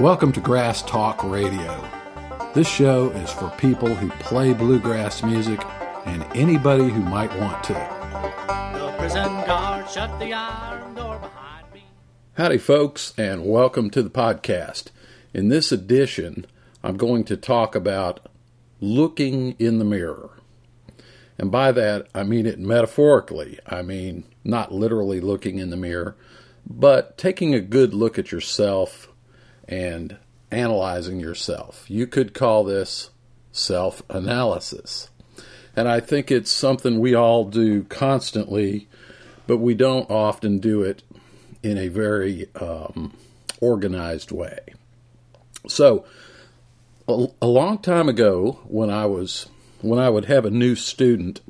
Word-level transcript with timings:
Welcome 0.00 0.30
to 0.34 0.40
Grass 0.40 0.80
Talk 0.82 1.24
Radio. 1.24 1.90
This 2.54 2.68
show 2.68 3.10
is 3.10 3.32
for 3.32 3.50
people 3.58 3.92
who 3.92 4.08
play 4.20 4.52
bluegrass 4.52 5.24
music 5.24 5.60
and 6.06 6.24
anybody 6.36 6.88
who 6.88 7.00
might 7.00 7.36
want 7.36 7.64
to. 7.64 7.72
The 7.72 8.94
prison 8.96 9.24
guard 9.44 9.90
shut 9.90 10.16
the 10.20 10.32
iron 10.32 10.94
door 10.94 11.18
behind 11.18 11.66
me. 11.74 11.82
Howdy, 12.34 12.58
folks, 12.58 13.12
and 13.18 13.44
welcome 13.44 13.90
to 13.90 14.00
the 14.00 14.08
podcast. 14.08 14.92
In 15.34 15.48
this 15.48 15.72
edition, 15.72 16.46
I'm 16.84 16.96
going 16.96 17.24
to 17.24 17.36
talk 17.36 17.74
about 17.74 18.28
looking 18.78 19.56
in 19.58 19.80
the 19.80 19.84
mirror. 19.84 20.30
And 21.38 21.50
by 21.50 21.72
that, 21.72 22.06
I 22.14 22.22
mean 22.22 22.46
it 22.46 22.60
metaphorically. 22.60 23.58
I 23.66 23.82
mean, 23.82 24.22
not 24.44 24.70
literally 24.70 25.20
looking 25.20 25.58
in 25.58 25.70
the 25.70 25.76
mirror, 25.76 26.16
but 26.64 27.18
taking 27.18 27.52
a 27.52 27.60
good 27.60 27.94
look 27.94 28.16
at 28.16 28.30
yourself 28.30 29.08
and 29.68 30.16
analyzing 30.50 31.20
yourself. 31.20 31.88
You 31.88 32.06
could 32.06 32.34
call 32.34 32.64
this 32.64 33.10
self 33.52 34.02
analysis. 34.08 35.10
And 35.76 35.86
I 35.86 36.00
think 36.00 36.30
it's 36.30 36.50
something 36.50 36.98
we 36.98 37.14
all 37.14 37.44
do 37.44 37.84
constantly, 37.84 38.88
but 39.46 39.58
we 39.58 39.74
don't 39.74 40.10
often 40.10 40.58
do 40.58 40.82
it 40.82 41.02
in 41.62 41.78
a 41.78 41.88
very 41.88 42.48
um, 42.60 43.16
organized 43.60 44.32
way. 44.32 44.58
So, 45.68 46.04
a, 47.06 47.26
a 47.40 47.46
long 47.46 47.78
time 47.78 48.08
ago, 48.08 48.60
when 48.66 48.90
I 48.90 49.06
was 49.06 49.48
when 49.80 49.98
I 50.00 50.08
would 50.08 50.24
have 50.24 50.44
a 50.44 50.50
new 50.50 50.74
student, 50.74 51.40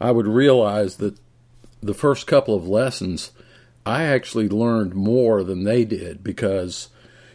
I 0.00 0.12
would 0.12 0.26
realize 0.26 0.96
that 0.96 1.18
the 1.82 1.94
first 1.94 2.26
couple 2.26 2.54
of 2.54 2.66
lessons, 2.66 3.32
I 3.84 4.04
actually 4.04 4.48
learned 4.48 4.94
more 4.94 5.44
than 5.44 5.64
they 5.64 5.84
did 5.84 6.24
because 6.24 6.88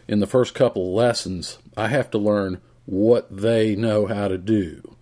in 0.06 0.20
the 0.20 0.26
first 0.26 0.54
couple 0.54 0.86
of 0.86 0.94
lessons, 0.94 1.58
I 1.76 1.88
have 1.88 2.10
to 2.10 2.18
learn 2.18 2.60
what 2.86 3.34
they 3.34 3.74
know 3.74 4.06
how 4.06 4.28
to 4.28 4.38
do, 4.38 4.96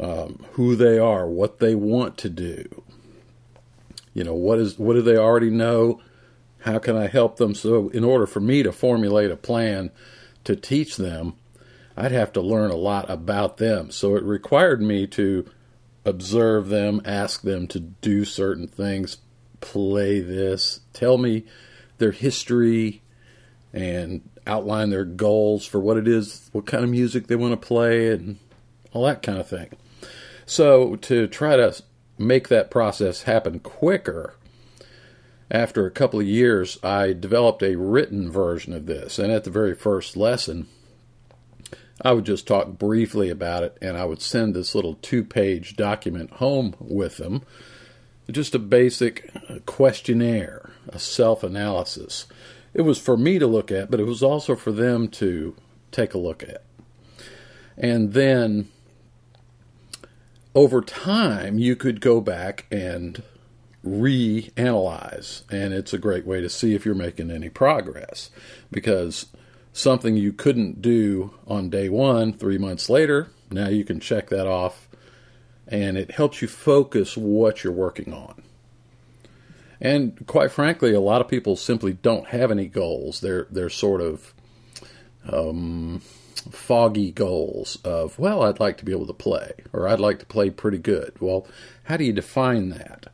um, 0.00 0.44
who 0.52 0.76
they 0.76 0.98
are, 0.98 1.26
what 1.26 1.58
they 1.58 1.74
want 1.74 2.16
to 2.18 2.28
do. 2.28 2.84
You 4.14 4.24
know, 4.24 4.34
what 4.34 4.58
is 4.58 4.78
what 4.78 4.94
do 4.94 5.02
they 5.02 5.16
already 5.16 5.50
know? 5.50 6.00
How 6.60 6.78
can 6.78 6.96
I 6.96 7.08
help 7.08 7.36
them? 7.36 7.54
So, 7.54 7.88
in 7.88 8.04
order 8.04 8.26
for 8.26 8.40
me 8.40 8.62
to 8.62 8.72
formulate 8.72 9.30
a 9.30 9.36
plan 9.36 9.90
to 10.44 10.54
teach 10.54 10.96
them, 10.96 11.34
I'd 11.96 12.12
have 12.12 12.32
to 12.34 12.40
learn 12.40 12.70
a 12.70 12.76
lot 12.76 13.10
about 13.10 13.56
them. 13.56 13.90
So, 13.90 14.14
it 14.14 14.22
required 14.22 14.80
me 14.80 15.06
to 15.08 15.50
observe 16.04 16.68
them, 16.68 17.00
ask 17.04 17.42
them 17.42 17.66
to 17.68 17.80
do 17.80 18.24
certain 18.24 18.68
things, 18.68 19.18
play 19.60 20.20
this, 20.20 20.80
tell 20.92 21.18
me 21.18 21.44
their 21.98 22.12
history, 22.12 23.02
and 23.72 24.28
outline 24.46 24.90
their 24.90 25.04
goals 25.04 25.66
for 25.66 25.80
what 25.80 25.96
it 25.96 26.06
is, 26.06 26.48
what 26.52 26.66
kind 26.66 26.84
of 26.84 26.90
music 26.90 27.26
they 27.26 27.36
want 27.36 27.52
to 27.52 27.66
play, 27.66 28.08
and 28.08 28.38
all 28.92 29.04
that 29.04 29.22
kind 29.22 29.38
of 29.38 29.48
thing. 29.48 29.70
So, 30.44 30.96
to 30.96 31.26
try 31.26 31.56
to 31.56 31.74
make 32.18 32.48
that 32.48 32.70
process 32.70 33.22
happen 33.22 33.60
quicker, 33.60 34.34
after 35.50 35.86
a 35.86 35.90
couple 35.90 36.18
of 36.18 36.26
years, 36.26 36.78
I 36.82 37.12
developed 37.12 37.62
a 37.62 37.76
written 37.76 38.30
version 38.30 38.72
of 38.72 38.86
this. 38.86 39.18
And 39.18 39.30
at 39.30 39.44
the 39.44 39.50
very 39.50 39.74
first 39.74 40.16
lesson, 40.16 40.66
I 42.00 42.12
would 42.12 42.24
just 42.24 42.46
talk 42.46 42.78
briefly 42.78 43.28
about 43.28 43.62
it, 43.62 43.76
and 43.80 43.96
I 43.96 44.06
would 44.06 44.22
send 44.22 44.54
this 44.54 44.74
little 44.74 44.94
two 45.02 45.22
page 45.22 45.76
document 45.76 46.30
home 46.32 46.74
with 46.80 47.18
them. 47.18 47.42
Just 48.30 48.54
a 48.54 48.58
basic 48.58 49.30
questionnaire, 49.66 50.70
a 50.88 50.98
self 50.98 51.42
analysis 51.42 52.26
it 52.74 52.82
was 52.82 52.98
for 52.98 53.16
me 53.16 53.38
to 53.38 53.46
look 53.46 53.70
at, 53.70 53.90
but 53.90 54.00
it 54.00 54.06
was 54.06 54.22
also 54.22 54.56
for 54.56 54.72
them 54.72 55.08
to 55.08 55.54
take 55.90 56.14
a 56.14 56.18
look 56.18 56.42
at. 56.42 56.62
And 57.76 58.12
then 58.12 58.68
over 60.54 60.80
time, 60.82 61.58
you 61.58 61.76
could 61.76 62.00
go 62.00 62.20
back 62.20 62.66
and 62.70 63.22
reanalyze, 63.84 65.42
and 65.50 65.72
it's 65.72 65.92
a 65.92 65.98
great 65.98 66.26
way 66.26 66.40
to 66.40 66.48
see 66.48 66.74
if 66.74 66.84
you're 66.84 66.94
making 66.94 67.30
any 67.30 67.48
progress 67.48 68.30
because 68.70 69.26
something 69.72 70.16
you 70.16 70.32
couldn't 70.32 70.80
do 70.82 71.34
on 71.46 71.70
day 71.70 71.88
one, 71.88 72.32
three 72.32 72.58
months 72.58 72.88
later, 72.88 73.28
now 73.50 73.68
you 73.68 73.84
can 73.84 74.00
check 74.00 74.28
that 74.28 74.46
off, 74.46 74.88
and 75.66 75.96
it 75.96 76.12
helps 76.12 76.42
you 76.42 76.48
focus 76.48 77.16
what 77.16 77.64
you're 77.64 77.72
working 77.72 78.12
on. 78.12 78.42
And 79.82 80.24
quite 80.28 80.52
frankly, 80.52 80.94
a 80.94 81.00
lot 81.00 81.20
of 81.20 81.26
people 81.26 81.56
simply 81.56 81.92
don't 81.92 82.28
have 82.28 82.52
any 82.52 82.68
goals. 82.68 83.20
They're 83.20 83.48
they're 83.50 83.68
sort 83.68 84.00
of 84.00 84.32
um, 85.28 86.00
foggy 86.50 87.10
goals 87.10 87.76
of 87.84 88.16
well, 88.16 88.44
I'd 88.44 88.60
like 88.60 88.78
to 88.78 88.84
be 88.84 88.92
able 88.92 89.08
to 89.08 89.12
play, 89.12 89.54
or 89.72 89.88
I'd 89.88 89.98
like 89.98 90.20
to 90.20 90.26
play 90.26 90.50
pretty 90.50 90.78
good. 90.78 91.20
Well, 91.20 91.48
how 91.84 91.96
do 91.96 92.04
you 92.04 92.12
define 92.12 92.68
that? 92.68 93.08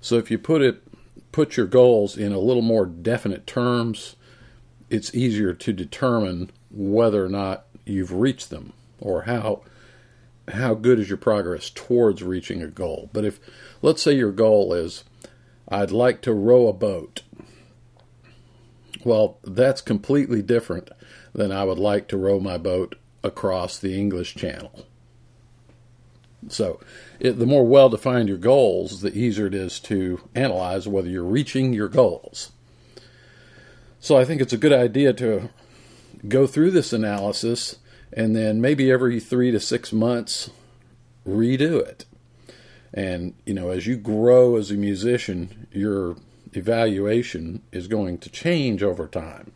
So 0.00 0.14
if 0.14 0.30
you 0.30 0.38
put 0.38 0.62
it 0.62 0.84
put 1.32 1.56
your 1.56 1.66
goals 1.66 2.16
in 2.16 2.32
a 2.32 2.38
little 2.38 2.62
more 2.62 2.86
definite 2.86 3.44
terms, 3.44 4.14
it's 4.90 5.12
easier 5.12 5.52
to 5.54 5.72
determine 5.72 6.52
whether 6.70 7.24
or 7.24 7.28
not 7.28 7.66
you've 7.84 8.12
reached 8.12 8.50
them 8.50 8.74
or 9.00 9.22
how 9.22 9.62
how 10.52 10.74
good 10.74 11.00
is 11.00 11.08
your 11.08 11.18
progress 11.18 11.68
towards 11.68 12.22
reaching 12.22 12.62
a 12.62 12.68
goal. 12.68 13.10
But 13.12 13.24
if 13.24 13.40
let's 13.80 14.02
say 14.02 14.12
your 14.12 14.30
goal 14.30 14.72
is 14.72 15.02
I'd 15.72 15.90
like 15.90 16.20
to 16.22 16.34
row 16.34 16.68
a 16.68 16.72
boat. 16.74 17.22
Well, 19.04 19.38
that's 19.42 19.80
completely 19.80 20.42
different 20.42 20.90
than 21.32 21.50
I 21.50 21.64
would 21.64 21.78
like 21.78 22.08
to 22.08 22.18
row 22.18 22.38
my 22.38 22.58
boat 22.58 22.96
across 23.24 23.78
the 23.78 23.98
English 23.98 24.34
Channel. 24.34 24.86
So, 26.48 26.78
it, 27.18 27.38
the 27.38 27.46
more 27.46 27.64
well 27.64 27.88
defined 27.88 28.28
your 28.28 28.36
goals, 28.36 29.00
the 29.00 29.16
easier 29.16 29.46
it 29.46 29.54
is 29.54 29.80
to 29.80 30.20
analyze 30.34 30.86
whether 30.86 31.08
you're 31.08 31.24
reaching 31.24 31.72
your 31.72 31.88
goals. 31.88 32.52
So, 33.98 34.18
I 34.18 34.26
think 34.26 34.42
it's 34.42 34.52
a 34.52 34.58
good 34.58 34.74
idea 34.74 35.14
to 35.14 35.48
go 36.28 36.46
through 36.46 36.72
this 36.72 36.92
analysis 36.92 37.76
and 38.12 38.36
then 38.36 38.60
maybe 38.60 38.90
every 38.90 39.20
three 39.20 39.50
to 39.50 39.58
six 39.58 39.90
months 39.90 40.50
redo 41.26 41.80
it. 41.80 42.04
And, 42.94 43.34
you 43.46 43.54
know, 43.54 43.70
as 43.70 43.86
you 43.86 43.96
grow 43.96 44.56
as 44.56 44.70
a 44.70 44.74
musician, 44.74 45.66
your 45.72 46.16
evaluation 46.52 47.62
is 47.72 47.88
going 47.88 48.18
to 48.18 48.30
change 48.30 48.82
over 48.82 49.06
time. 49.06 49.52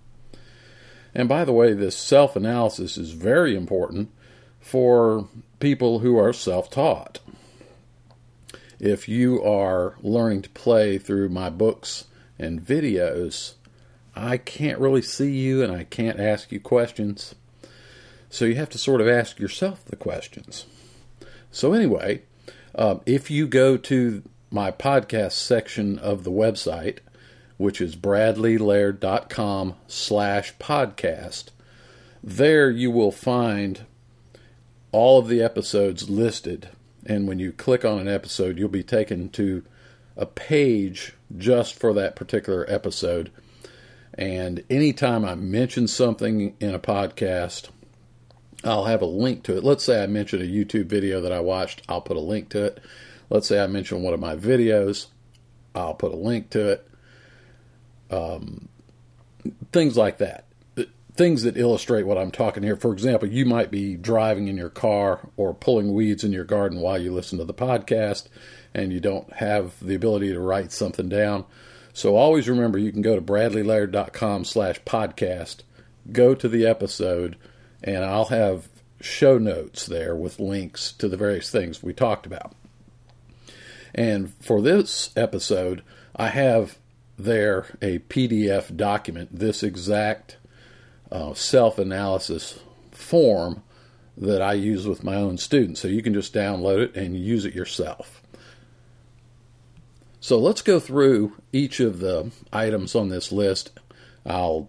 And 1.15 1.29
by 1.29 1.45
the 1.45 1.53
way, 1.53 1.73
this 1.73 1.97
self 1.97 2.37
analysis 2.37 2.97
is 2.97 3.13
very 3.13 3.57
important 3.57 4.11
for 4.61 5.29
people 5.61 6.01
who 6.01 6.19
are 6.19 6.33
self 6.33 6.71
taught. 6.71 7.21
If 8.79 9.09
you 9.09 9.43
are 9.43 9.97
learning 10.03 10.43
to 10.43 10.51
play 10.51 10.99
through 10.99 11.31
my 11.31 11.49
books 11.49 12.05
and 12.39 12.61
videos, 12.61 13.55
I 14.15 14.37
can't 14.37 14.79
really 14.79 15.03
see 15.03 15.31
you 15.31 15.63
and 15.63 15.73
I 15.73 15.85
can't 15.85 16.21
ask 16.21 16.53
you 16.53 16.61
questions. 16.61 17.35
So 18.29 18.45
you 18.45 18.57
have 18.57 18.69
to 18.71 18.79
sort 18.79 19.01
of 19.01 19.09
ask 19.09 19.39
yourself 19.39 19.85
the 19.85 19.97
questions. 19.97 20.67
So, 21.51 21.73
anyway, 21.73 22.23
um, 22.76 23.00
if 23.06 23.31
you 23.31 23.47
go 23.47 23.76
to 23.76 24.22
my 24.50 24.70
podcast 24.70 25.32
section 25.32 25.98
of 25.98 26.22
the 26.22 26.31
website, 26.31 26.98
which 27.56 27.81
is 27.81 27.97
bradleylaird.com 27.97 29.75
slash 29.87 30.54
podcast, 30.59 31.47
there 32.22 32.70
you 32.70 32.91
will 32.91 33.10
find 33.10 33.87
all 34.92 35.19
of 35.19 35.28
the 35.28 35.42
episodes 35.42 36.10
listed. 36.10 36.69
And 37.04 37.26
when 37.26 37.38
you 37.38 37.53
click 37.53 37.84
on 37.84 37.98
an 37.98 38.08
episode, 38.08 38.58
you'll 38.58 38.69
be 38.69 38.82
taken 38.82 39.31
to 39.31 39.62
a 40.17 40.26
page 40.26 41.14
just 41.37 41.75
for 41.75 41.94
that 41.94 42.17
particular 42.17 42.67
episode. 42.69 43.31
And 44.14 44.64
anytime 44.69 45.25
I 45.25 45.34
mention 45.34 45.88
something 45.88 46.56
in 46.61 46.75
a 46.75 46.79
podcast, 46.79 47.69
I'll 48.67 48.85
have 48.85 49.03
a 49.03 49.07
link 49.07 49.45
to 49.45 49.57
it. 49.57 49.65
Let's 49.65 49.85
say 49.85 50.03
I 50.03 50.07
mention 50.07 50.41
a 50.41 50.45
YouTube 50.45 50.87
video 50.87 51.21
that 51.21 51.33
I 51.33 51.41
watched, 51.41 51.83
I'll 51.89 52.01
put 52.01 52.17
a 52.17 52.21
link 52.21 52.49
to 52.51 52.65
it. 52.65 52.81
Let's 53.31 53.47
say 53.47 53.63
I 53.63 53.67
mention 53.67 54.03
one 54.03 54.15
of 54.15 54.21
my 54.21 54.37
videos, 54.37 55.07
I'll 55.75 55.95
put 55.95 56.13
a 56.13 56.17
link 56.17 56.51
to 56.51 56.71
it. 56.73 56.89
Um, 58.11 58.69
things 59.73 59.97
like 59.97 60.19
that. 60.19 60.45
Things 61.15 61.45
that 61.45 61.57
illustrate 61.57 62.07
what 62.07 62.19
I'm 62.19 62.31
talking 62.31 62.63
here. 62.63 62.77
For 62.77 62.93
example, 62.93 63.29
you 63.29 63.47
might 63.47 63.71
be 63.71 63.97
driving 63.97 64.49
in 64.49 64.57
your 64.57 64.69
car 64.69 65.31
or 65.37 65.55
pulling 65.55 65.95
weeds 65.95 66.23
in 66.25 66.33
your 66.33 66.45
garden 66.45 66.81
while 66.81 67.01
you 67.01 67.11
listen 67.11 67.39
to 67.39 67.45
the 67.45 67.55
podcast 67.55 68.29
and 68.75 68.93
you 68.93 69.01
don't 69.01 69.33
have 69.33 69.75
the 69.81 69.95
ability 69.95 70.33
to 70.33 70.41
write 70.41 70.73
something 70.73 71.09
down. 71.09 71.47
So 71.95 72.17
always 72.17 72.49
remember 72.49 72.77
you 72.77 72.93
can 72.93 73.01
go 73.01 73.15
to 73.15 73.23
bradleylaird.com 73.23 74.45
slash 74.45 74.79
podcast, 74.83 75.61
go 76.13 76.35
to 76.35 76.47
the 76.47 76.67
episode, 76.67 77.37
and 77.82 78.05
I'll 78.05 78.26
have 78.26 78.69
show 79.00 79.38
notes 79.38 79.87
there 79.87 80.14
with 80.14 80.40
links 80.40 80.93
to 80.93 81.08
the 81.08 81.17
various 81.17 81.50
things 81.50 81.82
we 81.82 81.93
talked 81.93 82.26
about. 82.26 82.55
And 83.94 84.32
for 84.40 84.61
this 84.61 85.11
episode, 85.17 85.82
I 86.14 86.28
have 86.28 86.78
there 87.19 87.67
a 87.81 87.99
PDF 88.00 88.76
document, 88.76 89.38
this 89.38 89.62
exact 89.62 90.37
uh, 91.11 91.34
self 91.34 91.78
analysis 91.78 92.58
form 92.93 93.62
that 94.17 94.43
I 94.43 94.55
use 94.55 94.87
with 94.87 95.05
my 95.05 95.14
own 95.14 95.38
students. 95.38 95.81
So 95.81 95.88
you 95.88 96.02
can 96.02 96.14
just 96.14 96.34
download 96.34 96.81
it 96.81 96.96
and 96.96 97.17
use 97.17 97.44
it 97.44 97.55
yourself. 97.55 98.22
So 100.20 100.38
let's 100.38 100.62
go 100.62 100.81
through 100.81 101.34
each 101.52 101.81
of 101.81 102.00
the 102.00 102.32
items 102.52 102.94
on 102.94 103.08
this 103.08 103.31
list. 103.31 103.79
I'll 104.25 104.69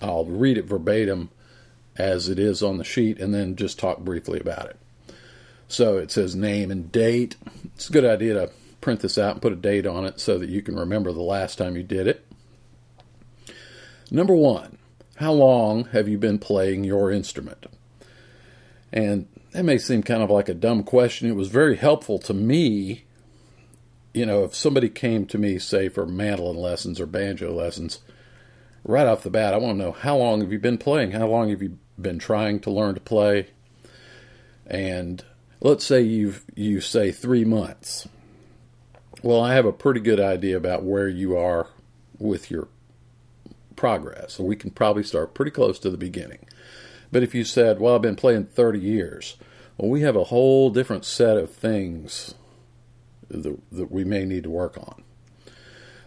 I'll 0.00 0.24
read 0.24 0.58
it 0.58 0.66
verbatim 0.66 1.30
as 1.98 2.28
it 2.28 2.38
is 2.38 2.62
on 2.62 2.78
the 2.78 2.84
sheet 2.84 3.18
and 3.18 3.34
then 3.34 3.56
just 3.56 3.78
talk 3.78 3.98
briefly 3.98 4.40
about 4.40 4.66
it. 4.66 4.76
So 5.68 5.96
it 5.96 6.10
says 6.10 6.36
name 6.36 6.70
and 6.70 6.92
date. 6.92 7.36
It's 7.74 7.88
a 7.88 7.92
good 7.92 8.04
idea 8.04 8.34
to 8.34 8.50
print 8.80 9.00
this 9.00 9.18
out 9.18 9.32
and 9.32 9.42
put 9.42 9.52
a 9.52 9.56
date 9.56 9.86
on 9.86 10.04
it 10.04 10.20
so 10.20 10.38
that 10.38 10.48
you 10.48 10.62
can 10.62 10.76
remember 10.76 11.12
the 11.12 11.22
last 11.22 11.58
time 11.58 11.76
you 11.76 11.82
did 11.82 12.06
it. 12.06 12.24
Number 14.10 14.34
one, 14.34 14.78
how 15.16 15.32
long 15.32 15.86
have 15.86 16.08
you 16.08 16.18
been 16.18 16.38
playing 16.38 16.84
your 16.84 17.10
instrument? 17.10 17.66
And 18.92 19.26
that 19.52 19.64
may 19.64 19.78
seem 19.78 20.02
kind 20.02 20.22
of 20.22 20.30
like 20.30 20.48
a 20.48 20.54
dumb 20.54 20.84
question. 20.84 21.28
It 21.28 21.34
was 21.34 21.48
very 21.48 21.76
helpful 21.76 22.18
to 22.20 22.34
me. 22.34 23.04
You 24.14 24.26
know, 24.26 24.44
if 24.44 24.54
somebody 24.54 24.88
came 24.88 25.26
to 25.26 25.38
me, 25.38 25.58
say, 25.58 25.88
for 25.88 26.06
mandolin 26.06 26.56
lessons 26.56 27.00
or 27.00 27.06
banjo 27.06 27.52
lessons, 27.52 28.00
right 28.84 29.06
off 29.06 29.22
the 29.22 29.30
bat, 29.30 29.52
I 29.52 29.58
want 29.58 29.78
to 29.78 29.84
know 29.84 29.92
how 29.92 30.16
long 30.16 30.40
have 30.40 30.52
you 30.52 30.58
been 30.58 30.78
playing? 30.78 31.10
How 31.10 31.26
long 31.26 31.50
have 31.50 31.62
you 31.62 31.78
been 32.00 32.18
trying 32.18 32.60
to 32.60 32.70
learn 32.70 32.94
to 32.94 33.00
play? 33.00 33.48
And 34.66 35.24
let's 35.60 35.84
say 35.84 36.02
you've 36.02 36.44
you 36.54 36.80
say 36.80 37.12
three 37.12 37.44
months. 37.44 38.08
Well, 39.22 39.40
I 39.40 39.54
have 39.54 39.66
a 39.66 39.72
pretty 39.72 40.00
good 40.00 40.20
idea 40.20 40.56
about 40.56 40.84
where 40.84 41.08
you 41.08 41.36
are 41.36 41.68
with 42.18 42.50
your 42.50 42.68
progress. 43.76 44.34
So 44.34 44.44
we 44.44 44.56
can 44.56 44.70
probably 44.70 45.02
start 45.02 45.34
pretty 45.34 45.50
close 45.50 45.78
to 45.80 45.90
the 45.90 45.96
beginning. 45.96 46.46
But 47.12 47.22
if 47.22 47.34
you 47.34 47.44
said, 47.44 47.80
well, 47.80 47.94
I've 47.94 48.02
been 48.02 48.16
playing 48.16 48.46
30 48.46 48.78
years, 48.78 49.36
well, 49.78 49.90
we 49.90 50.00
have 50.02 50.16
a 50.16 50.24
whole 50.24 50.70
different 50.70 51.04
set 51.04 51.36
of 51.36 51.50
things 51.50 52.34
that, 53.28 53.58
that 53.72 53.90
we 53.90 54.04
may 54.04 54.24
need 54.24 54.44
to 54.44 54.50
work 54.50 54.76
on. 54.78 55.02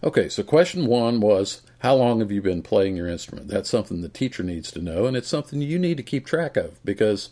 Okay, 0.03 0.29
so 0.29 0.43
question 0.43 0.85
one 0.85 1.19
was, 1.19 1.61
how 1.79 1.95
long 1.95 2.19
have 2.19 2.31
you 2.31 2.41
been 2.41 2.61
playing 2.61 2.95
your 2.95 3.07
instrument? 3.07 3.47
That's 3.47 3.69
something 3.69 4.01
the 4.01 4.09
teacher 4.09 4.43
needs 4.43 4.71
to 4.71 4.81
know, 4.81 5.05
and 5.05 5.15
it's 5.17 5.27
something 5.27 5.61
you 5.61 5.79
need 5.79 5.97
to 5.97 6.03
keep 6.03 6.25
track 6.25 6.57
of 6.57 6.83
because 6.83 7.29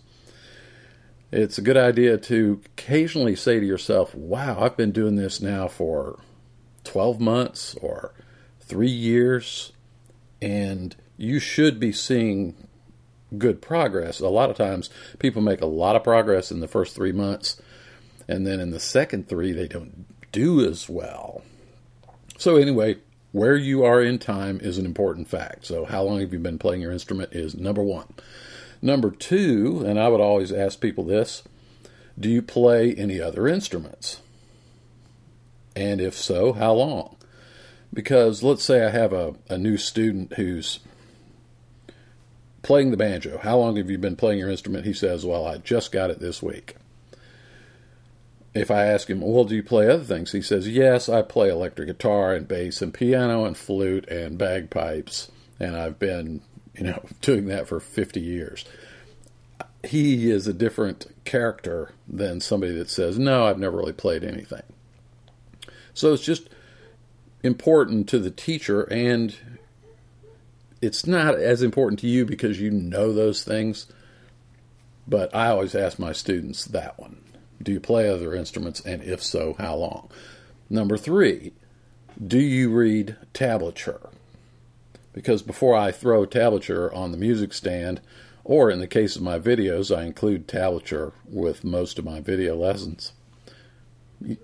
it's 1.31 1.57
a 1.57 1.61
good 1.61 1.77
idea 1.77 2.17
to 2.17 2.61
occasionally 2.65 3.35
say 3.35 3.59
to 3.59 3.65
yourself, 3.65 4.15
wow, 4.15 4.59
I've 4.61 4.77
been 4.77 4.91
doing 4.91 5.15
this 5.15 5.41
now 5.41 5.67
for 5.67 6.19
12 6.85 7.19
months 7.19 7.75
or 7.81 8.13
three 8.61 8.89
years 8.89 9.73
and 10.41 10.95
you 11.17 11.39
should 11.39 11.79
be 11.79 11.91
seeing 11.91 12.55
good 13.37 13.61
progress. 13.61 14.19
A 14.19 14.29
lot 14.29 14.49
of 14.49 14.57
times, 14.57 14.89
people 15.19 15.41
make 15.41 15.61
a 15.61 15.65
lot 15.65 15.95
of 15.95 16.03
progress 16.03 16.51
in 16.51 16.59
the 16.59 16.67
first 16.67 16.95
three 16.95 17.11
months, 17.11 17.61
and 18.27 18.45
then 18.45 18.59
in 18.59 18.71
the 18.71 18.79
second 18.79 19.27
three, 19.27 19.51
they 19.51 19.67
don't 19.67 20.05
do 20.31 20.65
as 20.65 20.87
well. 20.87 21.41
So, 22.37 22.55
anyway, 22.55 22.97
where 23.31 23.55
you 23.55 23.83
are 23.83 24.01
in 24.01 24.19
time 24.19 24.59
is 24.61 24.77
an 24.77 24.85
important 24.85 25.27
fact. 25.27 25.65
So, 25.65 25.85
how 25.85 26.03
long 26.03 26.19
have 26.19 26.33
you 26.33 26.39
been 26.39 26.59
playing 26.59 26.81
your 26.81 26.91
instrument 26.91 27.33
is 27.33 27.55
number 27.55 27.83
one. 27.83 28.13
Number 28.81 29.11
two, 29.11 29.83
and 29.85 29.99
I 29.99 30.07
would 30.07 30.21
always 30.21 30.51
ask 30.51 30.79
people 30.79 31.03
this 31.03 31.43
do 32.19 32.29
you 32.29 32.41
play 32.41 32.93
any 32.95 33.21
other 33.21 33.47
instruments? 33.47 34.21
And 35.75 36.01
if 36.01 36.15
so, 36.15 36.53
how 36.53 36.73
long? 36.73 37.15
Because 37.93 38.41
let's 38.41 38.63
say 38.63 38.83
I 38.83 38.89
have 38.89 39.13
a, 39.13 39.35
a 39.49 39.57
new 39.57 39.77
student 39.77 40.33
who's 40.33 40.79
playing 42.63 42.91
the 42.91 42.97
banjo. 42.97 43.37
How 43.37 43.57
long 43.57 43.77
have 43.77 43.89
you 43.89 43.97
been 43.97 44.15
playing 44.15 44.39
your 44.39 44.49
instrument? 44.49 44.85
He 44.85 44.93
says, 44.93 45.25
Well, 45.25 45.45
I 45.45 45.57
just 45.57 45.91
got 45.91 46.09
it 46.09 46.19
this 46.19 46.41
week. 46.41 46.75
If 48.57 48.71
I 48.71 48.85
ask 48.85 49.09
him, 49.09 49.21
Well, 49.21 49.45
do 49.45 49.55
you 49.55 49.63
play 49.63 49.89
other 49.89 50.03
things? 50.03 50.31
He 50.31 50.41
says, 50.41 50.67
Yes, 50.67 51.09
I 51.09 51.21
play 51.21 51.49
electric 51.49 51.87
guitar 51.87 52.33
and 52.33 52.47
bass 52.47 52.81
and 52.81 52.93
piano 52.93 53.45
and 53.45 53.57
flute 53.57 54.07
and 54.09 54.37
bagpipes. 54.37 55.31
And 55.59 55.75
I've 55.75 55.99
been, 55.99 56.41
you 56.75 56.85
know, 56.85 57.03
doing 57.21 57.45
that 57.45 57.67
for 57.67 57.79
50 57.79 58.19
years. 58.19 58.65
He 59.83 60.29
is 60.29 60.47
a 60.47 60.53
different 60.53 61.05
character 61.23 61.91
than 62.07 62.41
somebody 62.41 62.73
that 62.73 62.89
says, 62.89 63.17
No, 63.17 63.45
I've 63.45 63.59
never 63.59 63.77
really 63.77 63.93
played 63.93 64.23
anything. 64.23 64.63
So 65.93 66.13
it's 66.13 66.23
just 66.23 66.49
important 67.43 68.09
to 68.09 68.19
the 68.19 68.31
teacher 68.31 68.83
and 68.83 69.35
it's 70.81 71.05
not 71.05 71.35
as 71.35 71.61
important 71.61 71.99
to 71.99 72.07
you 72.07 72.25
because 72.25 72.59
you 72.59 72.71
know 72.71 73.13
those 73.13 73.43
things 73.43 73.87
but 75.07 75.33
i 75.35 75.47
always 75.47 75.75
ask 75.75 75.99
my 75.99 76.11
students 76.11 76.65
that 76.65 76.99
one 76.99 77.17
do 77.61 77.71
you 77.71 77.79
play 77.79 78.09
other 78.09 78.35
instruments 78.35 78.79
and 78.81 79.01
if 79.03 79.23
so 79.23 79.55
how 79.57 79.75
long 79.75 80.09
number 80.69 80.97
three 80.97 81.53
do 82.25 82.39
you 82.39 82.69
read 82.69 83.15
tablature 83.33 84.09
because 85.13 85.41
before 85.41 85.75
i 85.75 85.91
throw 85.91 86.25
tablature 86.25 86.93
on 86.95 87.11
the 87.11 87.17
music 87.17 87.53
stand 87.53 88.01
or 88.43 88.69
in 88.69 88.79
the 88.79 88.87
case 88.87 89.15
of 89.15 89.21
my 89.21 89.39
videos 89.39 89.95
i 89.95 90.03
include 90.03 90.47
tablature 90.47 91.11
with 91.25 91.63
most 91.63 91.99
of 91.99 92.05
my 92.05 92.19
video 92.19 92.55
lessons 92.55 93.11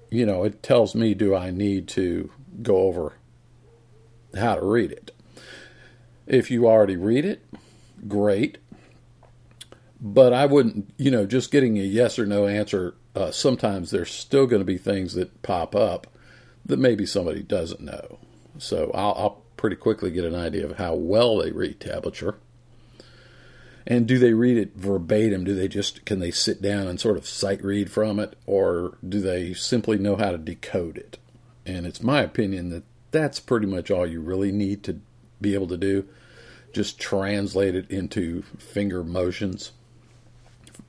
you 0.10 0.26
know 0.26 0.44
it 0.44 0.62
tells 0.62 0.94
me 0.94 1.14
do 1.14 1.36
i 1.36 1.50
need 1.50 1.88
to 1.88 2.30
go 2.62 2.78
over 2.78 3.14
how 4.36 4.56
to 4.56 4.66
read 4.66 4.92
it. 4.92 5.12
If 6.28 6.50
you 6.50 6.68
already 6.68 6.96
read 6.96 7.26
it, 7.26 7.46
great. 8.08 8.58
But 10.00 10.34
I 10.34 10.46
wouldn't, 10.46 10.94
you 10.98 11.12
know, 11.12 11.26
just 11.26 11.52
getting 11.52 11.78
a 11.78 11.84
yes 11.84 12.20
or 12.20 12.26
no 12.26 12.48
answer, 12.48 12.96
uh, 13.16 13.32
sometimes 13.32 13.92
there's 13.92 14.12
still 14.12 14.48
going 14.48 14.62
to 14.62 14.66
be 14.66 14.78
things 14.78 15.14
that 15.14 15.42
pop 15.42 15.76
up 15.76 16.08
that 16.66 16.80
maybe 16.80 17.06
somebody 17.06 17.44
doesn't 17.44 17.82
know. 17.82 18.20
So 18.58 18.92
I'll, 18.94 19.14
I'll 19.18 19.44
pretty 19.58 19.76
quickly 19.76 20.12
get 20.12 20.26
an 20.26 20.36
idea 20.36 20.66
of 20.66 20.78
how 20.78 20.96
well 20.96 21.38
they 21.38 21.52
read 21.52 21.80
tablature. 21.80 22.36
And 23.86 24.08
do 24.08 24.18
they 24.18 24.34
read 24.34 24.58
it 24.58 24.76
verbatim? 24.76 25.44
Do 25.44 25.54
they 25.54 25.68
just, 25.68 26.06
can 26.06 26.20
they 26.20 26.32
sit 26.32 26.62
down 26.62 26.88
and 26.88 27.00
sort 27.00 27.18
of 27.18 27.28
sight 27.28 27.64
read 27.64 27.92
from 27.92 28.20
it? 28.20 28.38
Or 28.46 28.98
do 29.08 29.20
they 29.20 29.54
simply 29.54 29.98
know 29.98 30.16
how 30.16 30.32
to 30.32 30.38
decode 30.38 30.98
it? 30.98 31.18
And 31.66 31.86
it's 31.86 32.02
my 32.02 32.22
opinion 32.22 32.70
that 32.70 32.84
that's 33.12 33.40
pretty 33.40 33.68
much 33.68 33.92
all 33.92 34.08
you 34.08 34.22
really 34.22 34.52
need 34.52 34.84
to 34.84 35.00
be 35.42 35.54
able 35.54 35.68
to 35.68 35.78
do. 35.78 36.08
Just 36.72 37.00
translate 37.00 37.76
it 37.76 37.90
into 37.92 38.42
finger 38.58 39.04
motions 39.04 39.72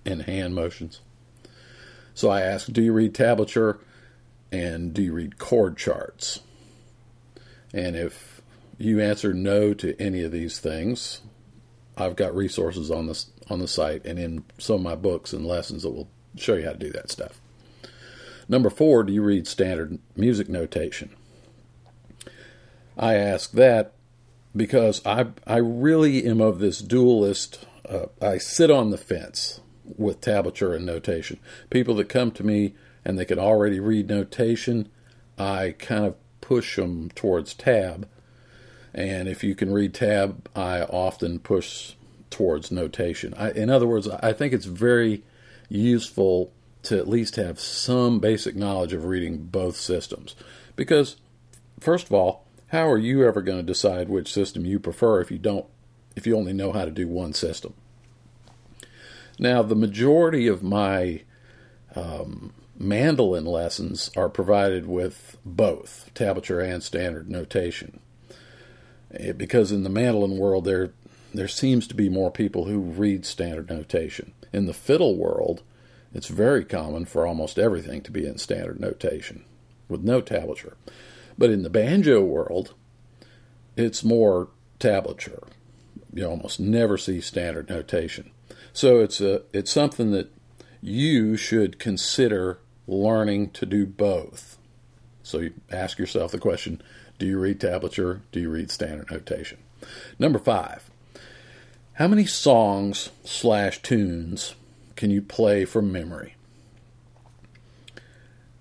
and 0.06 0.22
hand 0.22 0.54
motions. 0.54 1.00
So 2.14 2.30
I 2.30 2.42
ask, 2.42 2.72
do 2.72 2.80
you 2.80 2.92
read 2.92 3.12
tablature 3.12 3.78
and 4.52 4.94
do 4.94 5.02
you 5.02 5.12
read 5.12 5.38
chord 5.38 5.76
charts? 5.76 6.40
And 7.72 7.96
if 7.96 8.40
you 8.78 9.00
answer 9.00 9.34
no 9.34 9.74
to 9.74 10.00
any 10.00 10.22
of 10.22 10.30
these 10.30 10.60
things, 10.60 11.22
I've 11.96 12.16
got 12.16 12.34
resources 12.34 12.90
on 12.90 13.06
this 13.06 13.30
on 13.50 13.58
the 13.58 13.68
site 13.68 14.06
and 14.06 14.18
in 14.18 14.44
some 14.58 14.76
of 14.76 14.82
my 14.82 14.94
books 14.94 15.32
and 15.32 15.46
lessons 15.46 15.82
that 15.82 15.90
will 15.90 16.08
show 16.36 16.54
you 16.54 16.64
how 16.64 16.72
to 16.72 16.78
do 16.78 16.90
that 16.92 17.10
stuff. 17.10 17.40
Number 18.48 18.70
four, 18.70 19.02
do 19.02 19.12
you 19.12 19.22
read 19.22 19.46
standard 19.46 19.98
music 20.16 20.48
notation? 20.48 21.10
I 22.96 23.14
ask 23.14 23.52
that 23.52 23.92
because 24.54 25.04
I 25.04 25.26
I 25.46 25.56
really 25.56 26.24
am 26.26 26.40
of 26.40 26.58
this 26.58 26.78
dualist. 26.78 27.66
Uh, 27.88 28.06
I 28.20 28.38
sit 28.38 28.70
on 28.70 28.90
the 28.90 28.98
fence 28.98 29.60
with 29.84 30.20
tablature 30.20 30.74
and 30.74 30.86
notation. 30.86 31.38
People 31.70 31.94
that 31.96 32.08
come 32.08 32.30
to 32.32 32.44
me 32.44 32.74
and 33.04 33.18
they 33.18 33.24
can 33.24 33.38
already 33.38 33.80
read 33.80 34.08
notation, 34.08 34.88
I 35.38 35.74
kind 35.78 36.04
of 36.04 36.16
push 36.40 36.76
them 36.76 37.10
towards 37.14 37.54
tab. 37.54 38.08
And 38.94 39.28
if 39.28 39.42
you 39.42 39.54
can 39.54 39.72
read 39.72 39.94
tab, 39.94 40.48
I 40.54 40.82
often 40.82 41.38
push 41.38 41.94
towards 42.30 42.70
notation. 42.70 43.34
I, 43.34 43.50
in 43.50 43.70
other 43.70 43.86
words, 43.86 44.08
I 44.08 44.32
think 44.32 44.52
it's 44.52 44.66
very 44.66 45.22
useful 45.68 46.52
to 46.84 46.98
at 46.98 47.08
least 47.08 47.36
have 47.36 47.58
some 47.58 48.20
basic 48.20 48.54
knowledge 48.56 48.92
of 48.92 49.04
reading 49.04 49.38
both 49.38 49.76
systems. 49.76 50.36
Because, 50.76 51.16
first 51.80 52.06
of 52.06 52.12
all, 52.12 52.44
how 52.68 52.88
are 52.88 52.98
you 52.98 53.26
ever 53.26 53.40
going 53.40 53.58
to 53.58 53.64
decide 53.64 54.08
which 54.08 54.32
system 54.32 54.64
you 54.64 54.78
prefer 54.78 55.20
if 55.20 55.30
you 55.30 55.38
don't, 55.38 55.66
if 56.16 56.26
you 56.26 56.36
only 56.36 56.52
know 56.52 56.72
how 56.72 56.84
to 56.84 56.90
do 56.90 57.08
one 57.08 57.32
system? 57.32 57.74
Now, 59.38 59.62
the 59.62 59.74
majority 59.74 60.46
of 60.46 60.62
my 60.62 61.22
um, 61.94 62.52
mandolin 62.78 63.44
lessons 63.44 64.10
are 64.16 64.28
provided 64.28 64.86
with 64.86 65.36
both 65.44 66.10
tablature 66.14 66.64
and 66.64 66.82
standard 66.82 67.30
notation. 67.30 68.00
It, 69.10 69.38
because 69.38 69.72
in 69.72 69.82
the 69.82 69.90
mandolin 69.90 70.38
world, 70.38 70.64
there 70.64 70.92
there 71.32 71.48
seems 71.48 71.88
to 71.88 71.94
be 71.94 72.08
more 72.08 72.30
people 72.30 72.66
who 72.66 72.78
read 72.78 73.26
standard 73.26 73.68
notation. 73.68 74.32
In 74.52 74.66
the 74.66 74.72
fiddle 74.72 75.16
world, 75.16 75.62
it's 76.12 76.28
very 76.28 76.64
common 76.64 77.06
for 77.06 77.26
almost 77.26 77.58
everything 77.58 78.02
to 78.02 78.12
be 78.12 78.24
in 78.24 78.38
standard 78.38 78.78
notation 78.78 79.44
with 79.88 80.02
no 80.02 80.22
tablature. 80.22 80.74
But 81.36 81.50
in 81.50 81.64
the 81.64 81.70
banjo 81.70 82.22
world, 82.22 82.74
it's 83.76 84.04
more 84.04 84.48
tablature. 84.78 85.48
you 86.12 86.24
almost 86.24 86.60
never 86.60 86.96
see 86.96 87.20
standard 87.20 87.68
notation. 87.68 88.30
So 88.74 88.98
it's 88.98 89.20
a 89.20 89.42
it's 89.52 89.70
something 89.70 90.10
that 90.10 90.30
you 90.82 91.36
should 91.36 91.78
consider 91.78 92.58
learning 92.86 93.50
to 93.50 93.64
do 93.64 93.86
both. 93.86 94.58
So 95.22 95.38
you 95.38 95.54
ask 95.70 95.98
yourself 95.98 96.32
the 96.32 96.38
question, 96.38 96.82
do 97.18 97.24
you 97.24 97.38
read 97.38 97.60
tablature? 97.60 98.20
Do 98.32 98.40
you 98.40 98.50
read 98.50 98.70
standard 98.70 99.10
notation? 99.10 99.58
Number 100.18 100.40
five, 100.40 100.90
how 101.94 102.08
many 102.08 102.26
songs 102.26 103.10
slash 103.24 103.80
tunes 103.80 104.56
can 104.96 105.10
you 105.10 105.22
play 105.22 105.64
from 105.64 105.92
memory? 105.92 106.34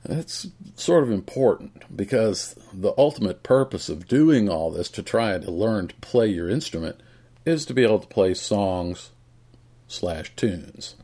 That's 0.06 0.48
sort 0.76 1.04
of 1.04 1.12
important 1.12 1.96
because 1.96 2.56
the 2.72 2.94
ultimate 3.00 3.42
purpose 3.42 3.90
of 3.90 4.08
doing 4.08 4.48
all 4.48 4.70
this 4.70 4.90
to 4.92 5.02
try 5.02 5.40
to 5.40 5.52
learn 5.52 5.88
to 5.88 5.96
play 5.96 6.28
your 6.28 6.50
instrument 6.50 7.02
is 7.46 7.66
to 7.66 7.74
be 7.74 7.84
able 7.84 8.00
to 8.00 8.08
play 8.08 8.36
songs 8.36 9.10
slash 9.94 10.36
tunes. 10.36 10.96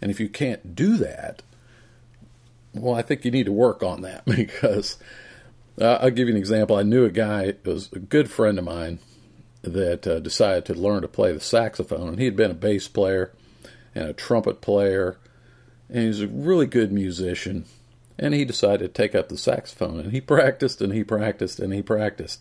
And 0.00 0.10
if 0.10 0.20
you 0.20 0.28
can't 0.28 0.74
do 0.74 0.96
that, 0.96 1.42
well, 2.74 2.94
I 2.94 3.02
think 3.02 3.24
you 3.24 3.30
need 3.30 3.46
to 3.46 3.52
work 3.52 3.82
on 3.82 4.02
that 4.02 4.24
because 4.26 4.96
uh, 5.80 5.98
I'll 6.00 6.10
give 6.10 6.28
you 6.28 6.34
an 6.34 6.40
example. 6.40 6.76
I 6.76 6.82
knew 6.82 7.04
a 7.04 7.10
guy, 7.10 7.44
it 7.44 7.60
was 7.64 7.90
a 7.92 7.98
good 7.98 8.30
friend 8.30 8.58
of 8.58 8.64
mine, 8.64 8.98
that 9.62 10.06
uh, 10.06 10.20
decided 10.20 10.64
to 10.64 10.74
learn 10.74 11.02
to 11.02 11.08
play 11.08 11.32
the 11.32 11.40
saxophone. 11.40 12.08
And 12.08 12.18
he 12.18 12.24
had 12.24 12.36
been 12.36 12.50
a 12.50 12.54
bass 12.54 12.88
player 12.88 13.32
and 13.94 14.06
a 14.06 14.14
trumpet 14.14 14.62
player, 14.62 15.18
and 15.88 15.98
he 15.98 16.08
was 16.08 16.22
a 16.22 16.28
really 16.28 16.66
good 16.66 16.92
musician 16.92 17.66
and 18.20 18.34
he 18.34 18.44
decided 18.44 18.94
to 18.94 19.02
take 19.02 19.14
up 19.14 19.28
the 19.28 19.38
saxophone 19.38 19.98
and 19.98 20.12
he 20.12 20.20
practiced 20.20 20.80
and 20.80 20.92
he 20.92 21.02
practiced 21.02 21.58
and 21.58 21.72
he 21.72 21.82
practiced 21.82 22.40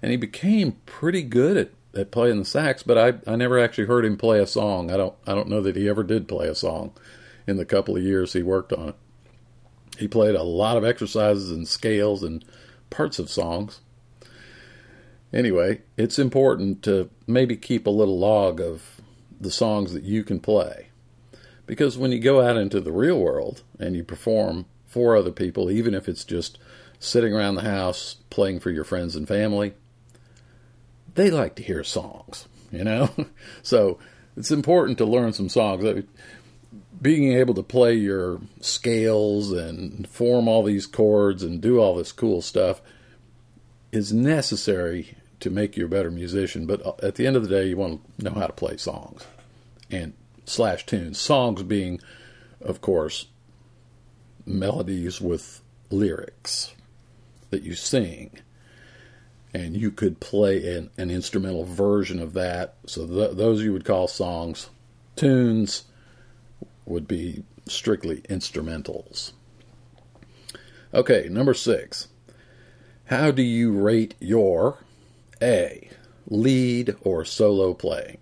and 0.00 0.10
he 0.10 0.16
became 0.16 0.76
pretty 0.86 1.22
good 1.22 1.56
at, 1.56 1.70
at 1.94 2.10
playing 2.10 2.38
the 2.38 2.44
sax 2.44 2.82
but 2.82 2.98
I, 2.98 3.32
I 3.32 3.36
never 3.36 3.58
actually 3.58 3.86
heard 3.86 4.04
him 4.04 4.16
play 4.16 4.40
a 4.40 4.46
song. 4.46 4.90
I 4.90 4.96
don't 4.96 5.14
I 5.26 5.34
don't 5.34 5.48
know 5.48 5.60
that 5.62 5.76
he 5.76 5.88
ever 5.88 6.02
did 6.02 6.28
play 6.28 6.48
a 6.48 6.54
song 6.54 6.92
in 7.46 7.56
the 7.56 7.64
couple 7.64 7.96
of 7.96 8.02
years 8.02 8.32
he 8.32 8.42
worked 8.42 8.72
on 8.72 8.90
it. 8.90 8.94
He 9.98 10.08
played 10.08 10.34
a 10.34 10.42
lot 10.42 10.76
of 10.76 10.84
exercises 10.84 11.50
and 11.50 11.66
scales 11.66 12.22
and 12.22 12.44
parts 12.90 13.18
of 13.18 13.30
songs. 13.30 13.80
Anyway 15.32 15.82
it's 15.96 16.18
important 16.18 16.82
to 16.84 17.10
maybe 17.26 17.56
keep 17.56 17.86
a 17.86 17.90
little 17.90 18.18
log 18.18 18.60
of 18.60 19.00
the 19.40 19.50
songs 19.50 19.92
that 19.92 20.04
you 20.04 20.24
can 20.24 20.40
play. 20.40 20.88
Because 21.66 21.98
when 21.98 22.12
you 22.12 22.18
go 22.18 22.40
out 22.40 22.56
into 22.56 22.80
the 22.80 22.92
real 22.92 23.18
world 23.20 23.62
and 23.78 23.94
you 23.94 24.02
perform 24.02 24.66
for 24.86 25.14
other 25.16 25.30
people, 25.30 25.70
even 25.70 25.94
if 25.94 26.08
it's 26.08 26.24
just 26.24 26.58
sitting 26.98 27.32
around 27.32 27.54
the 27.54 27.62
house 27.62 28.16
playing 28.30 28.60
for 28.60 28.70
your 28.70 28.84
friends 28.84 29.14
and 29.14 29.28
family. 29.28 29.74
They 31.18 31.32
like 31.32 31.56
to 31.56 31.64
hear 31.64 31.82
songs, 31.82 32.46
you 32.70 32.84
know? 32.84 33.10
so 33.64 33.98
it's 34.36 34.52
important 34.52 34.98
to 34.98 35.04
learn 35.04 35.32
some 35.32 35.48
songs. 35.48 35.84
Uh, 35.84 36.02
being 37.02 37.32
able 37.32 37.54
to 37.54 37.62
play 37.64 37.94
your 37.94 38.40
scales 38.60 39.50
and 39.50 40.08
form 40.08 40.46
all 40.46 40.62
these 40.62 40.86
chords 40.86 41.42
and 41.42 41.60
do 41.60 41.80
all 41.80 41.96
this 41.96 42.12
cool 42.12 42.40
stuff 42.40 42.80
is 43.90 44.12
necessary 44.12 45.16
to 45.40 45.50
make 45.50 45.76
you 45.76 45.86
a 45.86 45.88
better 45.88 46.12
musician. 46.12 46.66
But 46.66 46.86
uh, 46.86 46.92
at 47.02 47.16
the 47.16 47.26
end 47.26 47.34
of 47.34 47.42
the 47.42 47.48
day, 47.48 47.66
you 47.66 47.76
want 47.76 48.00
to 48.18 48.24
know 48.24 48.38
how 48.38 48.46
to 48.46 48.52
play 48.52 48.76
songs 48.76 49.26
and 49.90 50.12
slash 50.44 50.86
tunes. 50.86 51.18
Songs 51.18 51.64
being, 51.64 52.00
of 52.60 52.80
course, 52.80 53.26
melodies 54.46 55.20
with 55.20 55.62
lyrics 55.90 56.76
that 57.50 57.64
you 57.64 57.74
sing. 57.74 58.38
And 59.54 59.76
you 59.76 59.90
could 59.90 60.20
play 60.20 60.76
an, 60.76 60.90
an 60.98 61.10
instrumental 61.10 61.64
version 61.64 62.20
of 62.20 62.34
that. 62.34 62.74
So 62.86 63.06
th- 63.06 63.36
those 63.36 63.62
you 63.62 63.72
would 63.72 63.84
call 63.84 64.06
songs. 64.06 64.68
Tunes 65.16 65.84
would 66.84 67.08
be 67.08 67.44
strictly 67.66 68.22
instrumentals. 68.22 69.32
Okay, 70.92 71.28
number 71.30 71.54
six. 71.54 72.08
How 73.06 73.30
do 73.30 73.42
you 73.42 73.72
rate 73.72 74.14
your 74.20 74.78
A. 75.40 75.90
Lead 76.28 76.94
or 77.00 77.24
solo 77.24 77.72
playing? 77.72 78.18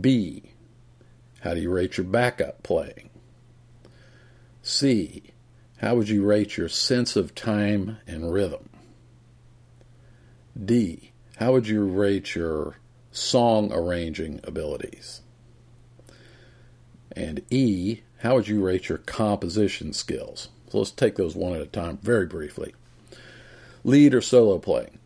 B. 0.00 0.52
How 1.40 1.54
do 1.54 1.60
you 1.60 1.70
rate 1.70 1.96
your 1.96 2.06
backup 2.06 2.62
playing? 2.62 3.10
C. 4.62 5.24
How 5.78 5.96
would 5.96 6.08
you 6.08 6.24
rate 6.24 6.56
your 6.56 6.68
sense 6.68 7.16
of 7.16 7.34
time 7.34 7.98
and 8.06 8.32
rhythm? 8.32 8.68
D. 10.60 11.12
How 11.36 11.52
would 11.52 11.68
you 11.68 11.84
rate 11.84 12.34
your 12.34 12.76
song 13.10 13.72
arranging 13.72 14.40
abilities? 14.44 15.22
And 17.14 17.42
E. 17.50 18.00
How 18.18 18.34
would 18.34 18.48
you 18.48 18.64
rate 18.64 18.88
your 18.88 18.98
composition 18.98 19.92
skills? 19.92 20.48
So 20.70 20.78
let's 20.78 20.90
take 20.90 21.16
those 21.16 21.34
one 21.34 21.54
at 21.54 21.60
a 21.60 21.66
time 21.66 21.98
very 21.98 22.26
briefly. 22.26 22.74
Lead 23.84 24.14
or 24.14 24.20
solo 24.20 24.58
playing. 24.58 24.98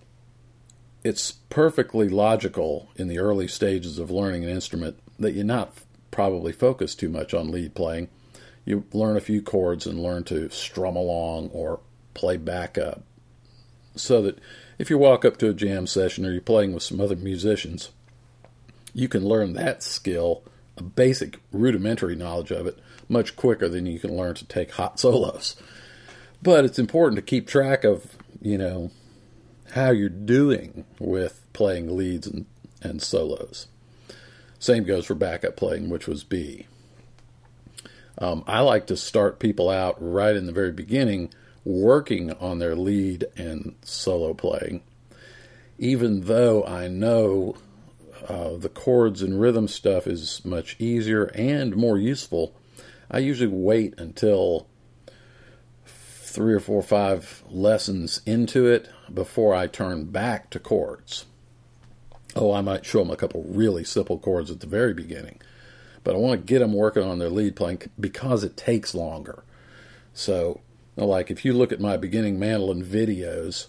It's 1.03 1.33
perfectly 1.33 2.09
logical 2.09 2.89
in 2.97 3.09
the 3.09 3.19
early 3.19 3.49
stages 3.49 3.99
of 3.99 4.11
learning 4.11 4.45
an 4.45 4.51
instrument 4.51 4.99
that 5.19 5.35
you 5.35 5.45
not 5.45 5.73
probably 6.11 6.53
focus 6.53 6.95
too 6.95 7.09
much 7.09 7.33
on 7.33 7.51
lead 7.51 7.75
playing 7.75 8.09
you 8.67 8.85
learn 8.93 9.17
a 9.17 9.21
few 9.21 9.41
chords 9.41 9.87
and 9.87 10.03
learn 10.03 10.25
to 10.25 10.51
strum 10.51 10.97
along 10.97 11.49
or 11.53 11.81
play 12.13 12.37
backup. 12.37 13.03
So 13.97 14.23
that 14.23 14.39
if 14.79 14.91
you 14.91 14.99
walk 14.99 15.25
up 15.25 15.39
to 15.39 15.49
a 15.49 15.55
jam 15.55 15.87
session 15.87 16.25
or 16.27 16.33
you're 16.33 16.41
playing 16.41 16.75
with 16.75 16.83
some 16.83 17.01
other 17.01 17.17
musicians, 17.17 17.91
you 18.93 19.09
can 19.09 19.25
learn 19.25 19.55
that 19.55 19.83
skill, 19.83 20.43
a 20.77 20.83
basic 20.83 21.41
rudimentary 21.53 22.17
knowledge 22.17 22.51
of 22.51 22.67
it, 22.67 22.79
much 23.09 23.37
quicker 23.37 23.69
than 23.69 23.87
you 23.87 23.99
can 23.99 24.17
learn 24.17 24.35
to 24.35 24.47
take 24.47 24.73
hot 24.73 25.01
solos. 25.01 25.57
But 26.43 26.65
it's 26.65 26.79
important 26.79 27.17
to 27.17 27.23
keep 27.23 27.47
track 27.47 27.85
of, 27.85 28.17
you 28.41 28.59
know, 28.59 28.91
how 29.73 29.91
you're 29.91 30.09
doing 30.09 30.85
with 30.99 31.45
playing 31.53 31.97
leads 31.97 32.27
and, 32.27 32.47
and 32.83 33.03
solos. 33.03 33.67
Same 34.59 34.85
goes 34.85 35.07
for 35.07 35.15
backup 35.15 35.57
playing, 35.57 35.89
which 35.89 36.07
was 36.07 36.25
B. 36.25 36.67
Um, 38.19 38.45
I 38.47 38.61
like 38.61 38.87
to 38.87 38.97
start 38.97 39.39
people 39.39 39.69
out 39.69 39.97
right 39.99 40.35
in 40.35 40.47
the 40.47 40.53
very 40.53 40.73
beginning 40.73 41.31
working 41.67 42.33
on 42.35 42.59
their 42.59 42.75
lead 42.75 43.27
and 43.37 43.75
solo 43.83 44.33
playing, 44.33 44.83
even 45.79 46.23
though 46.23 46.65
I 46.65 46.89
know 46.89 47.57
uh, 48.29 48.57
the 48.57 48.69
chords 48.69 49.21
and 49.21 49.41
rhythm 49.41 49.69
stuff 49.69 50.07
is 50.07 50.45
much 50.45 50.77
easier 50.79 51.25
and 51.35 51.77
more 51.77 51.99
useful. 51.99 52.55
I 53.11 53.19
usually 53.19 53.53
wait 53.53 53.95
until 53.99 54.67
three 55.85 56.55
or 56.55 56.61
four 56.61 56.79
or 56.79 56.83
five 56.83 57.43
lessons 57.51 58.21
into 58.25 58.67
it 58.67 58.89
before 59.13 59.55
I 59.55 59.67
turn 59.67 60.05
back 60.07 60.51
to 60.51 60.59
chords. 60.59 61.27
Oh, 62.35 62.53
I 62.53 62.61
might 62.61 62.87
show 62.87 63.01
them 63.01 63.11
a 63.11 63.17
couple 63.17 63.45
really 63.49 63.85
simple 63.85 64.19
chords 64.19 64.51
at 64.51 64.61
the 64.61 64.67
very 64.67 64.95
beginning 64.95 65.41
but 66.07 66.15
I 66.15 66.19
want 66.19 66.41
to 66.41 66.47
get 66.47 66.61
them 66.61 66.73
working 66.73 67.03
on 67.03 67.19
their 67.19 67.29
lead 67.29 67.57
playing 67.57 67.83
because 67.99 68.45
it 68.45 68.57
takes 68.57 68.95
longer. 68.95 69.43
So, 70.15 70.61
like 71.05 71.31
if 71.31 71.45
you 71.45 71.53
look 71.53 71.73
at 71.73 71.81
my 71.81 71.97
beginning 71.97 72.39
mandolin 72.39 72.85
videos, 72.85 73.67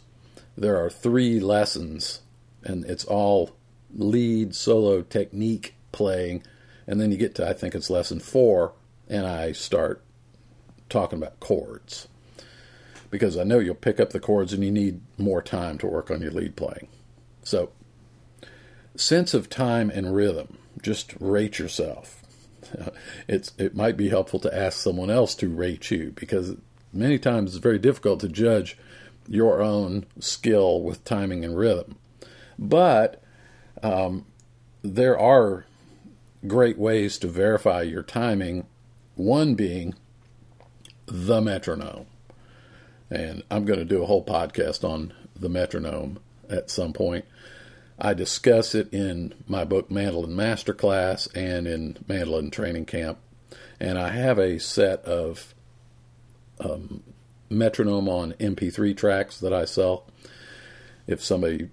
there 0.58 0.78
are 0.78 0.90
three 0.90 1.40
lessons, 1.40 2.22
and 2.64 2.86
it's 2.86 3.06
all 3.06 3.56
lead 3.94 4.56
solo 4.56 5.02
technique 5.02 5.76
playing, 5.92 6.44
and 6.88 7.02
then 7.02 7.12
you 7.12 7.18
get 7.18 7.36
to 7.36 7.48
I 7.48 7.54
think 7.54 7.76
it's 7.76 7.90
lesson 7.90 8.20
four, 8.20 8.74
and 9.10 9.28
I 9.28 9.52
start 9.52 10.04
talking 10.90 11.20
about 11.20 11.40
chords 11.40 12.08
because 13.10 13.38
I 13.38 13.44
know 13.44 13.60
you'll 13.60 13.76
pick 13.76 14.00
up 14.00 14.12
the 14.12 14.20
chords 14.20 14.54
and 14.54 14.64
you 14.64 14.72
need 14.72 15.02
more 15.18 15.42
time 15.42 15.78
to 15.80 15.88
work 15.88 16.12
on 16.12 16.22
your 16.22 16.32
lead 16.32 16.56
playing. 16.56 16.88
So, 17.44 17.72
sense 18.96 19.34
of 19.34 19.50
time 19.50 19.90
and 19.90 20.14
rhythm. 20.14 20.58
Just 20.82 21.14
rate 21.20 21.60
yourself. 21.60 22.22
it's 23.28 23.54
it 23.58 23.76
might 23.76 23.98
be 23.98 24.10
helpful 24.10 24.40
to 24.40 24.56
ask 24.56 24.80
someone 24.80 25.10
else 25.10 25.36
to 25.36 25.50
rate 25.50 25.90
you 25.92 26.12
because 26.16 26.56
many 26.98 27.20
times 27.20 27.56
it's 27.56 27.64
very 27.64 27.80
difficult 27.80 28.20
to 28.22 28.28
judge 28.28 28.78
your 29.28 29.62
own 29.62 30.06
skill 30.20 30.82
with 30.82 31.04
timing 31.04 31.44
and 31.44 31.58
rhythm. 31.58 31.98
But 32.58 33.22
um, 33.84 34.26
there 34.82 35.18
are 35.18 35.66
great 36.48 36.78
ways 36.78 37.18
to 37.20 37.28
verify 37.28 37.82
your 37.82 38.04
timing. 38.04 38.66
One 39.16 39.56
being 39.56 39.96
the 41.06 41.42
metronome. 41.42 42.06
And 43.10 43.44
I'm 43.50 43.66
going 43.66 43.80
to 43.80 43.86
do 43.86 44.04
a 44.04 44.06
whole 44.06 44.24
podcast 44.24 44.84
on 44.84 45.14
the 45.36 45.50
metronome 45.50 46.20
at 46.50 46.70
some 46.70 46.94
point. 46.94 47.26
I 48.00 48.14
discuss 48.14 48.76
it 48.76 48.94
in 48.94 49.34
my 49.48 49.64
book 49.64 49.90
Mandolin 49.90 50.36
Masterclass 50.36 51.28
and 51.36 51.68
in 51.68 51.98
Mandolin 52.08 52.52
Training 52.52 52.86
Camp. 52.86 53.18
And 53.80 53.98
I 53.98 54.10
have 54.10 54.38
a 54.38 54.60
set 54.60 55.04
of 55.06 55.54
um, 56.60 57.04
metronome 57.50 58.10
on 58.10 58.34
MP3 58.34 58.96
tracks 58.96 59.40
that 59.40 59.54
I 59.54 59.66
sell. 59.66 60.06
If 61.06 61.24
somebody 61.24 61.70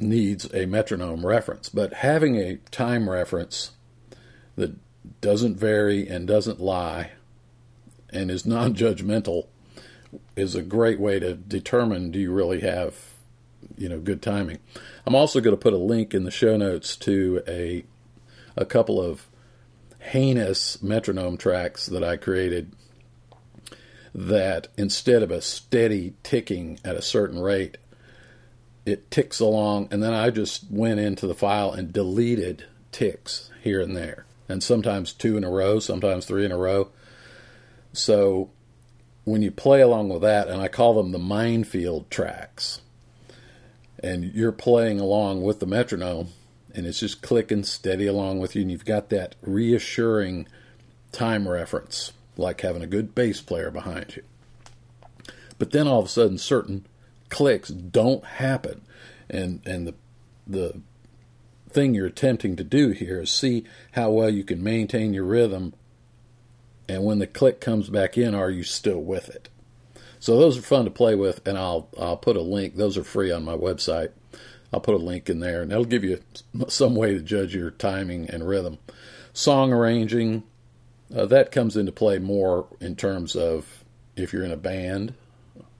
needs 0.00 0.52
a 0.54 0.66
metronome 0.66 1.26
reference. 1.26 1.68
But 1.68 1.94
having 1.94 2.36
a 2.36 2.56
time 2.70 3.08
reference 3.08 3.72
that 4.56 4.74
doesn't 5.20 5.56
vary 5.56 6.08
and 6.08 6.26
doesn't 6.26 6.60
lie 6.60 7.12
and 8.10 8.30
is 8.30 8.46
non 8.46 8.74
judgmental 8.74 9.46
is 10.34 10.54
a 10.54 10.62
great 10.62 10.98
way 10.98 11.20
to 11.20 11.34
determine 11.34 12.10
do 12.10 12.18
you 12.18 12.32
really 12.32 12.60
have 12.60 12.96
you 13.76 13.88
know 13.88 14.00
good 14.00 14.22
timing. 14.22 14.58
I'm 15.06 15.14
also 15.14 15.40
going 15.40 15.56
to 15.56 15.60
put 15.60 15.72
a 15.72 15.78
link 15.78 16.14
in 16.14 16.24
the 16.24 16.30
show 16.30 16.56
notes 16.56 16.96
to 16.96 17.42
a 17.46 17.84
a 18.56 18.64
couple 18.64 19.00
of 19.00 19.26
heinous 20.00 20.82
metronome 20.82 21.36
tracks 21.36 21.86
that 21.86 22.02
I 22.02 22.16
created 22.16 22.74
that 24.14 24.68
instead 24.76 25.22
of 25.22 25.30
a 25.30 25.40
steady 25.40 26.14
ticking 26.22 26.78
at 26.84 26.96
a 26.96 27.02
certain 27.02 27.38
rate 27.38 27.76
it 28.86 29.10
ticks 29.10 29.40
along. 29.40 29.88
And 29.90 30.02
then 30.02 30.12
I 30.12 30.30
just 30.30 30.70
went 30.70 31.00
into 31.00 31.26
the 31.26 31.34
file 31.34 31.72
and 31.72 31.92
deleted 31.92 32.64
ticks 32.92 33.50
here 33.62 33.80
and 33.80 33.96
there. 33.96 34.26
And 34.48 34.62
sometimes 34.62 35.12
two 35.12 35.36
in 35.36 35.44
a 35.44 35.50
row, 35.50 35.78
sometimes 35.78 36.26
three 36.26 36.44
in 36.44 36.52
a 36.52 36.58
row. 36.58 36.88
So 37.92 38.50
when 39.24 39.42
you 39.42 39.50
play 39.50 39.80
along 39.80 40.08
with 40.08 40.22
that, 40.22 40.48
and 40.48 40.60
I 40.60 40.68
call 40.68 40.94
them 40.94 41.12
the 41.12 41.18
minefield 41.18 42.10
tracks, 42.10 42.80
and 44.02 44.24
you're 44.24 44.52
playing 44.52 44.98
along 44.98 45.42
with 45.42 45.60
the 45.60 45.66
metronome, 45.66 46.28
and 46.74 46.86
it's 46.86 47.00
just 47.00 47.22
clicking 47.22 47.64
steady 47.64 48.06
along 48.06 48.38
with 48.38 48.56
you, 48.56 48.62
and 48.62 48.70
you've 48.70 48.84
got 48.84 49.10
that 49.10 49.34
reassuring 49.42 50.48
time 51.12 51.46
reference, 51.46 52.12
like 52.40 52.62
having 52.62 52.82
a 52.82 52.86
good 52.86 53.14
bass 53.14 53.40
player 53.40 53.70
behind 53.70 54.16
you. 54.16 54.22
But 55.58 55.70
then 55.70 55.86
all 55.86 56.00
of 56.00 56.06
a 56.06 56.08
sudden, 56.08 56.38
certain 56.38 56.86
clicks 57.28 57.68
don't 57.68 58.24
happen, 58.24 58.80
and 59.28 59.60
and 59.64 59.86
the 59.86 59.94
the 60.46 60.80
thing 61.70 61.94
you're 61.94 62.06
attempting 62.06 62.56
to 62.56 62.64
do 62.64 62.90
here 62.90 63.20
is 63.20 63.30
see 63.30 63.64
how 63.92 64.10
well 64.10 64.30
you 64.30 64.42
can 64.42 64.62
maintain 64.62 65.14
your 65.14 65.24
rhythm. 65.24 65.72
And 66.88 67.04
when 67.04 67.20
the 67.20 67.26
click 67.26 67.60
comes 67.60 67.88
back 67.88 68.18
in 68.18 68.34
are 68.34 68.50
you 68.50 68.64
still 68.64 69.00
with 69.00 69.28
it? 69.28 69.48
So 70.18 70.36
those 70.36 70.58
are 70.58 70.62
fun 70.62 70.84
to 70.84 70.90
play 70.90 71.14
with 71.14 71.46
and 71.46 71.56
I'll 71.56 71.88
I'll 71.98 72.16
put 72.16 72.36
a 72.36 72.42
link. 72.42 72.76
Those 72.76 72.98
are 72.98 73.04
free 73.04 73.30
on 73.30 73.44
my 73.44 73.56
website. 73.56 74.10
I'll 74.72 74.80
put 74.80 74.94
a 74.94 74.98
link 74.98 75.30
in 75.30 75.40
there 75.40 75.62
and 75.62 75.70
that'll 75.70 75.84
give 75.84 76.04
you 76.04 76.20
some 76.68 76.94
way 76.94 77.14
to 77.14 77.20
judge 77.20 77.54
your 77.54 77.70
timing 77.70 78.28
and 78.28 78.46
rhythm. 78.46 78.78
Song 79.32 79.72
arranging 79.72 80.42
uh, 81.14 81.26
that 81.26 81.52
comes 81.52 81.76
into 81.76 81.92
play 81.92 82.18
more 82.18 82.66
in 82.80 82.96
terms 82.96 83.34
of 83.36 83.84
if 84.16 84.32
you're 84.32 84.44
in 84.44 84.52
a 84.52 84.56
band 84.56 85.14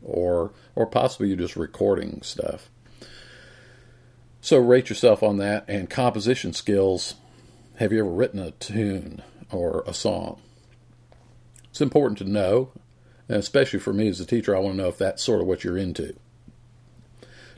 or 0.02 0.52
or 0.74 0.86
possibly 0.86 1.28
you're 1.28 1.36
just 1.36 1.56
recording 1.56 2.22
stuff 2.22 2.70
so 4.40 4.58
rate 4.58 4.88
yourself 4.88 5.22
on 5.22 5.36
that 5.36 5.64
and 5.68 5.90
composition 5.90 6.52
skills. 6.52 7.14
Have 7.76 7.92
you 7.92 8.00
ever 8.00 8.10
written 8.10 8.40
a 8.40 8.52
tune 8.52 9.22
or 9.50 9.84
a 9.86 9.92
song? 9.92 10.40
It's 11.68 11.80
important 11.80 12.18
to 12.18 12.24
know, 12.24 12.72
and 13.28 13.36
especially 13.36 13.80
for 13.80 13.92
me 13.92 14.08
as 14.08 14.18
a 14.18 14.26
teacher, 14.26 14.56
I 14.56 14.60
want 14.60 14.76
to 14.76 14.82
know 14.82 14.88
if 14.88 14.98
that's 14.98 15.22
sort 15.22 15.42
of 15.42 15.46
what 15.46 15.62
you're 15.62 15.78
into. 15.78 16.16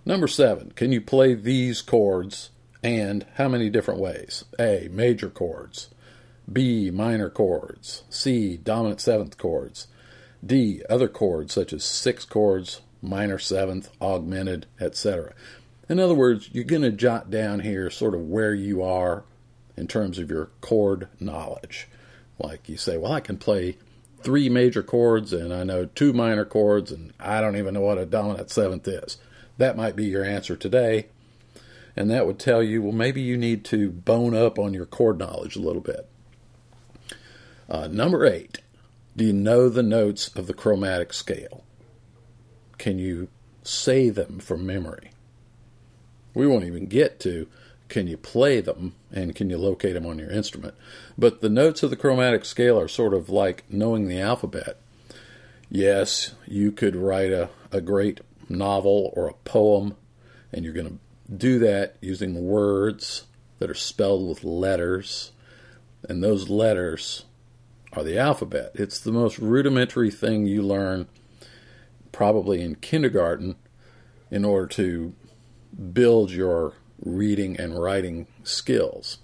Number 0.05 0.27
seven, 0.27 0.73
can 0.73 0.91
you 0.91 1.01
play 1.01 1.35
these 1.35 1.81
chords 1.81 2.51
and 2.83 3.25
how 3.35 3.49
many 3.49 3.71
different 3.71 4.01
ways? 4.01 4.45
A. 4.59 4.89
Major 4.91 5.31
chords. 5.31 5.89
B. 6.51 6.91
Minor 6.91 7.31
chords. 7.31 8.03
C. 8.09 8.57
Dominant 8.57 9.01
seventh 9.01 9.39
chords. 9.39 9.87
D. 10.45 10.83
Other 10.89 11.09
chords 11.09 11.53
such 11.53 11.73
as 11.73 11.85
sixth 11.85 12.29
chords, 12.29 12.81
minor 13.01 13.39
seventh, 13.39 13.91
augmented, 14.01 14.67
etc. 14.81 15.35
In 15.89 16.01
other 16.01 16.15
words, 16.15 16.49
you're 16.53 16.65
going 16.65 16.83
to 16.83 16.91
jot 16.91 17.31
down 17.31 17.61
here 17.61 17.91
sort 17.91 18.15
of 18.15 18.23
where 18.23 18.55
you 18.55 18.83
are 18.83 19.25
in 19.77 19.87
terms 19.87 20.19
of 20.19 20.31
your 20.31 20.51
chord 20.61 21.09
knowledge. 21.21 21.89
Like 22.39 22.69
you 22.69 22.77
say, 22.77 22.97
well, 22.97 23.13
I 23.13 23.21
can 23.21 23.37
play 23.37 23.77
three 24.23 24.49
major 24.49 24.83
chords 24.83 25.33
and 25.33 25.53
I 25.53 25.65
know 25.65 25.85
two 25.85 26.13
minor 26.13 26.45
chords 26.45 26.93
and 26.93 27.13
I 27.19 27.41
don't 27.41 27.57
even 27.57 27.75
know 27.75 27.81
what 27.81 27.99
a 27.99 28.07
dominant 28.07 28.51
seventh 28.51 28.87
is. 28.89 29.19
That 29.59 29.77
might 29.77 29.97
be 29.97 30.07
your 30.07 30.25
answer 30.25 30.57
today. 30.57 31.07
And 31.95 32.11
that 32.11 32.27
would 32.27 32.39
tell 32.39 32.63
you, 32.63 32.83
well, 32.83 32.93
maybe 32.93 33.21
you 33.21 33.37
need 33.37 33.65
to 33.67 33.91
bone 33.91 34.35
up 34.35 34.59
on 34.59 34.73
your 34.73 34.87
chord 34.87 35.19
knowledge 35.19 35.57
a 35.57 35.61
little 35.61 35.83
bit. 35.83 36.09
Uh, 37.73 37.89
number 37.91 38.27
eight, 38.27 38.59
do 39.17 39.25
you 39.25 39.33
know 39.33 39.71
the 39.71 39.83
notes 39.83 40.29
of 40.37 40.47
the 40.47 40.53
chromatic 40.53 41.15
scale? 41.15 41.65
Can 42.77 42.99
you 42.99 43.29
say 43.63 44.11
them 44.11 44.41
from 44.41 44.67
memory? 44.67 45.13
We 46.35 46.47
won't 46.47 46.67
even 46.67 46.85
get 46.85 47.19
to 47.21 47.49
can 47.89 48.07
you 48.07 48.19
play 48.19 48.61
them 48.61 48.95
and 49.11 49.35
can 49.35 49.49
you 49.49 49.57
locate 49.57 49.95
them 49.95 50.05
on 50.05 50.19
your 50.19 50.31
instrument. 50.31 50.75
But 51.17 51.41
the 51.41 51.49
notes 51.49 51.83
of 51.83 51.89
the 51.89 51.97
chromatic 51.97 52.45
scale 52.45 52.79
are 52.79 52.89
sort 52.89 53.15
of 53.15 53.31
like 53.31 53.65
knowing 53.71 54.07
the 54.07 54.21
alphabet. 54.21 54.77
Yes, 55.71 56.35
you 56.47 56.73
could 56.73 56.95
write 56.95 57.33
a, 57.33 57.49
a 57.71 57.81
great 57.81 58.21
novel 58.51 59.15
or 59.17 59.29
a 59.29 59.35
poem, 59.45 59.97
and 60.53 60.63
you're 60.63 60.75
going 60.75 60.99
to 60.99 61.35
do 61.35 61.59
that 61.61 61.97
using 62.03 62.47
words 62.47 63.25
that 63.61 63.71
are 63.71 63.75
spelled 63.75 64.29
with 64.29 64.45
letters, 64.45 65.33
and 66.07 66.23
those 66.23 66.51
letters 66.51 67.25
are 67.93 68.03
the 68.03 68.19
alphabet. 68.19 68.73
It's 68.75 68.99
the 68.99 69.13
most 69.13 69.39
rudimentary 69.39 70.11
thing 70.11 70.47
you 70.47 70.63
learn 70.63 71.09
probably 72.11 72.63
in 72.63 72.77
kindergarten 72.77 73.57
in 74.31 74.45
order 74.45 74.67
to 74.67 75.13
build 75.93 76.31
your 76.31 76.75
reading 77.05 77.59
and 77.59 77.81
writing 77.81 78.27
skills. 78.45 79.19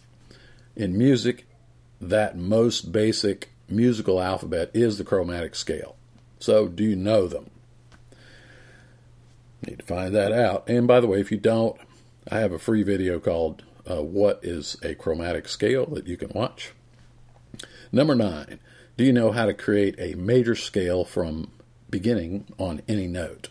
In 0.77 0.97
music, 0.97 1.47
that 2.01 2.37
most 2.37 2.93
basic 2.93 3.51
musical 3.69 4.21
alphabet 4.21 4.71
is 4.75 4.99
the 4.99 5.05
chromatic 5.05 5.55
scale. 5.55 5.97
So, 6.39 6.69
do 6.69 6.85
you 6.85 6.97
know 6.97 7.27
them? 7.27 7.51
Need 9.67 9.81
to 9.81 9.85
find 9.85 10.15
that 10.15 10.33
out. 10.33 10.69
And 10.69 10.87
by 10.87 11.01
the 11.01 11.09
way, 11.09 11.21
if 11.21 11.33
you 11.33 11.39
don't, 11.39 11.79
I 12.31 12.39
have 12.39 12.53
a 12.53 12.59
free 12.59 12.83
video 12.83 13.19
called 13.19 13.65
uh, 13.91 14.03
What 14.03 14.41
is 14.43 14.77
a 14.83 14.95
Chromatic 14.95 15.49
Scale 15.49 15.87
that 15.87 16.07
you 16.07 16.17
can 16.17 16.31
watch. 16.31 16.73
Number 17.93 18.15
nine, 18.15 18.61
do 18.97 19.05
you 19.05 19.13
know 19.13 19.33
how 19.33 19.47
to 19.47 19.55
create 19.55 19.95
a 19.99 20.15
major 20.15 20.55
scale 20.55 21.05
from 21.05 21.51
beginning 21.91 22.47
on 22.59 22.83
any 22.89 23.07
note? 23.07 23.49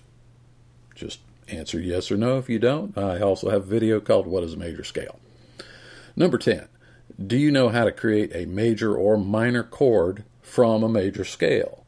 Just 0.96 1.20
Answer 1.50 1.80
yes 1.80 2.12
or 2.12 2.18
no 2.18 2.38
if 2.38 2.50
you 2.50 2.60
don't. 2.60 2.98
I 2.98 3.22
also 3.22 3.50
have 3.50 3.64
a 3.64 3.66
video 3.66 4.02
called 4.02 4.28
What 4.28 4.44
is 4.44 4.54
a 4.54 4.58
Major 4.58 4.84
Scale? 4.84 5.20
Number 6.16 6.38
10. 6.38 6.68
Do 7.26 7.38
you 7.38 7.52
know 7.52 7.70
how 7.70 7.86
to 7.86 7.92
create 7.92 8.36
a 8.36 8.46
major 8.46 8.96
or 8.96 9.18
minor 9.18 9.64
chord 9.64 10.26
from 10.42 10.84
a 10.84 10.90
major 10.90 11.24
scale? 11.24 11.86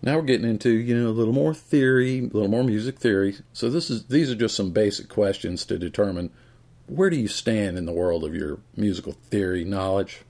Now 0.00 0.16
we're 0.16 0.22
getting 0.22 0.48
into, 0.48 0.70
you 0.70 0.96
know, 0.96 1.08
a 1.08 1.10
little 1.10 1.34
more 1.34 1.52
theory, 1.52 2.20
a 2.20 2.22
little 2.22 2.48
more 2.48 2.64
music 2.64 2.98
theory. 2.98 3.36
So 3.52 3.68
this 3.68 3.90
is 3.90 4.06
these 4.06 4.30
are 4.30 4.36
just 4.36 4.56
some 4.56 4.70
basic 4.70 5.08
questions 5.08 5.66
to 5.66 5.78
determine 5.78 6.30
where 6.86 7.10
do 7.10 7.16
you 7.16 7.28
stand 7.28 7.76
in 7.76 7.84
the 7.84 7.92
world 7.92 8.24
of 8.24 8.34
your 8.34 8.60
musical 8.76 9.12
theory 9.12 9.64
knowledge. 9.64 10.22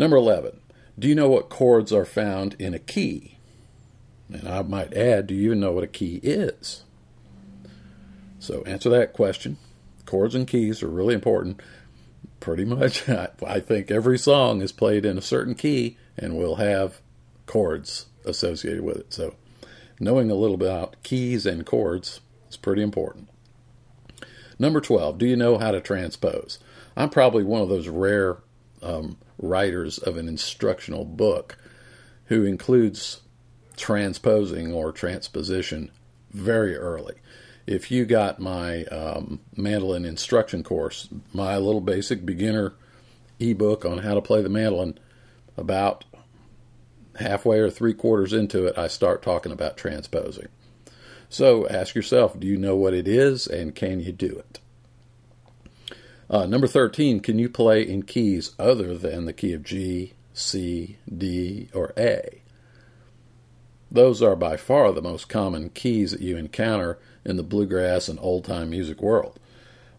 Number 0.00 0.16
11. 0.16 0.58
Do 0.98 1.08
you 1.08 1.14
know 1.14 1.28
what 1.28 1.50
chords 1.50 1.92
are 1.92 2.06
found 2.06 2.56
in 2.58 2.72
a 2.72 2.78
key? 2.78 3.36
And 4.32 4.48
I 4.48 4.62
might 4.62 4.94
add, 4.94 5.26
do 5.26 5.34
you 5.34 5.48
even 5.48 5.60
know 5.60 5.72
what 5.72 5.84
a 5.84 5.88
key 5.88 6.20
is? 6.22 6.84
So 8.38 8.62
answer 8.62 8.88
that 8.88 9.12
question. 9.12 9.58
Chords 10.06 10.34
and 10.34 10.48
keys 10.48 10.82
are 10.82 10.88
really 10.88 11.12
important. 11.12 11.60
Pretty 12.40 12.64
much, 12.64 13.06
I 13.46 13.60
think 13.60 13.90
every 13.90 14.16
song 14.16 14.62
is 14.62 14.72
played 14.72 15.04
in 15.04 15.18
a 15.18 15.22
certain 15.22 15.54
key 15.54 15.98
and 16.16 16.38
will 16.38 16.56
have 16.56 17.02
chords 17.44 18.06
associated 18.24 18.80
with 18.80 18.96
it. 18.96 19.12
So 19.12 19.34
knowing 20.00 20.30
a 20.30 20.34
little 20.34 20.54
about 20.54 20.96
keys 21.02 21.44
and 21.44 21.66
chords 21.66 22.22
is 22.48 22.56
pretty 22.56 22.82
important. 22.82 23.28
Number 24.58 24.80
12, 24.80 25.18
do 25.18 25.26
you 25.26 25.36
know 25.36 25.58
how 25.58 25.72
to 25.72 25.80
transpose? 25.82 26.58
I'm 26.96 27.10
probably 27.10 27.44
one 27.44 27.60
of 27.60 27.68
those 27.68 27.88
rare 27.88 28.38
um, 28.82 29.18
writers 29.40 29.98
of 29.98 30.16
an 30.16 30.28
instructional 30.28 31.04
book 31.04 31.56
who 32.26 32.44
includes 32.44 33.20
transposing 33.76 34.72
or 34.72 34.92
transposition 34.92 35.90
very 36.32 36.76
early 36.76 37.14
if 37.70 37.88
you 37.88 38.04
got 38.04 38.40
my 38.40 38.84
um, 38.86 39.38
mandolin 39.56 40.04
instruction 40.04 40.64
course, 40.64 41.08
my 41.32 41.56
little 41.56 41.80
basic 41.80 42.26
beginner 42.26 42.74
ebook 43.38 43.84
on 43.84 43.98
how 43.98 44.14
to 44.14 44.20
play 44.20 44.42
the 44.42 44.48
mandolin, 44.48 44.98
about 45.56 46.04
halfway 47.20 47.60
or 47.60 47.70
three 47.70 47.94
quarters 47.94 48.32
into 48.32 48.66
it, 48.66 48.76
I 48.76 48.88
start 48.88 49.22
talking 49.22 49.52
about 49.52 49.76
transposing. 49.76 50.48
So 51.28 51.68
ask 51.68 51.94
yourself 51.94 52.38
do 52.40 52.46
you 52.48 52.56
know 52.56 52.74
what 52.74 52.92
it 52.92 53.06
is 53.06 53.46
and 53.46 53.72
can 53.72 54.00
you 54.00 54.10
do 54.10 54.26
it? 54.26 54.58
Uh, 56.30 56.46
number 56.46 56.68
13, 56.68 57.18
can 57.18 57.40
you 57.40 57.48
play 57.48 57.82
in 57.82 58.04
keys 58.04 58.54
other 58.56 58.96
than 58.96 59.24
the 59.24 59.32
key 59.32 59.52
of 59.52 59.64
G, 59.64 60.12
C, 60.32 60.96
D, 61.12 61.68
or 61.74 61.92
A? 61.98 62.42
Those 63.90 64.22
are 64.22 64.36
by 64.36 64.56
far 64.56 64.92
the 64.92 65.02
most 65.02 65.28
common 65.28 65.70
keys 65.70 66.12
that 66.12 66.20
you 66.20 66.36
encounter 66.36 67.00
in 67.24 67.36
the 67.36 67.42
bluegrass 67.42 68.08
and 68.08 68.16
old 68.22 68.44
time 68.44 68.70
music 68.70 69.02
world. 69.02 69.40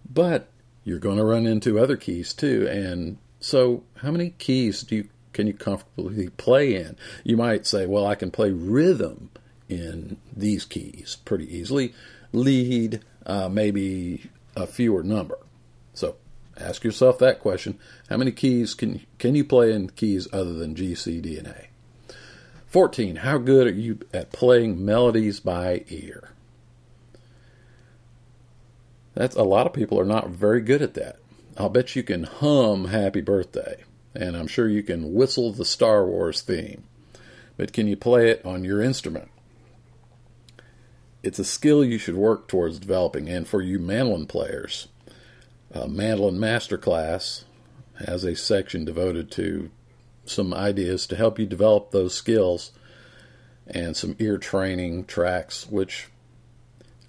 But 0.10 0.48
you're 0.86 1.00
going 1.00 1.17
to 1.17 1.26
run 1.26 1.46
into 1.46 1.78
other 1.78 1.98
keys 1.98 2.34
too. 2.34 2.65
And 2.70 3.17
so, 3.41 3.84
how 3.98 4.12
many 4.12 4.30
keys 4.38 4.84
do 4.84 4.96
you 4.96 5.10
can 5.34 5.48
you 5.48 5.54
comfortably 5.54 6.30
play 6.30 6.76
in? 6.76 6.96
You 7.26 7.36
might 7.36 7.67
say, 7.67 7.86
well, 7.86 8.06
I 8.06 8.15
can 8.15 8.32
play 8.32 8.52
rhythm 8.52 9.32
in 9.67 10.17
these 10.36 10.65
keys 10.65 11.17
pretty 11.26 11.54
easily. 11.58 11.94
Lead, 12.32 13.02
uh, 13.26 13.50
maybe 13.50 14.30
a 14.56 14.67
fewer 14.67 15.04
number. 15.04 15.38
So 15.94 16.15
ask 16.62 16.84
yourself 16.84 17.19
that 17.19 17.39
question: 17.39 17.80
How 18.10 18.17
many 18.17 18.32
keys 18.32 18.74
can 18.74 19.02
can 19.19 19.36
you 19.36 19.43
play 19.43 19.74
in 19.74 19.89
keys 19.89 20.28
other 20.32 20.54
than 20.54 20.76
G, 20.76 20.95
C, 20.95 21.19
D, 21.21 21.38
and 21.38 21.47
A? 21.47 21.67
Fourteen. 22.67 23.17
How 23.17 23.38
good 23.38 23.67
are 23.67 23.71
you 23.71 24.00
at 24.13 24.32
playing 24.32 24.84
melodies 24.84 25.39
by 25.39 25.84
ear? 25.89 26.32
That's 29.13 29.36
a 29.36 29.43
lot 29.43 29.67
of 29.67 29.74
people 29.74 30.00
are 30.00 30.06
not 30.06 30.30
very 30.30 30.62
good 30.62 30.82
at 30.82 30.93
that. 30.93 31.17
I'll 31.58 31.69
bet 31.69 31.95
you 31.95 32.04
can 32.04 32.24
hum 32.24 32.86
Happy 32.86 33.21
Birthday, 33.21 33.84
and 34.15 34.38
I'm 34.38 34.47
sure 34.47 34.69
you 34.69 34.84
can 34.84 35.13
whistle 35.13 35.52
the 35.52 35.65
Star 35.65 36.06
Wars 36.06 36.41
theme, 36.41 36.84
but 37.58 37.74
can 37.74 37.88
you 37.88 37.97
play 37.97 38.30
it 38.30 38.45
on 38.45 38.63
your 38.63 38.82
instrument? 38.82 39.30
It's 41.24 41.39
a 41.39 41.43
skill 41.43 41.84
you 41.84 41.97
should 41.97 42.15
work 42.15 42.47
towards 42.47 42.80
developing, 42.80 43.30
and 43.30 43.47
for 43.47 43.62
you 43.62 43.80
mandolin 43.80 44.28
players, 44.28 44.88
uh, 45.74 45.88
Mandolin 45.88 46.38
Masterclass 46.38 47.44
has 48.06 48.24
a 48.24 48.36
section 48.36 48.86
devoted 48.86 49.32
to 49.32 49.72
some 50.26 50.54
ideas 50.54 51.08
to 51.08 51.16
help 51.16 51.40
you 51.40 51.46
develop 51.46 51.92
those 51.92 52.14
skills 52.14 52.72
and 53.68 53.96
some 53.96 54.16
ear 54.20 54.38
training 54.38 55.06
tracks, 55.06 55.68
which 55.68 56.08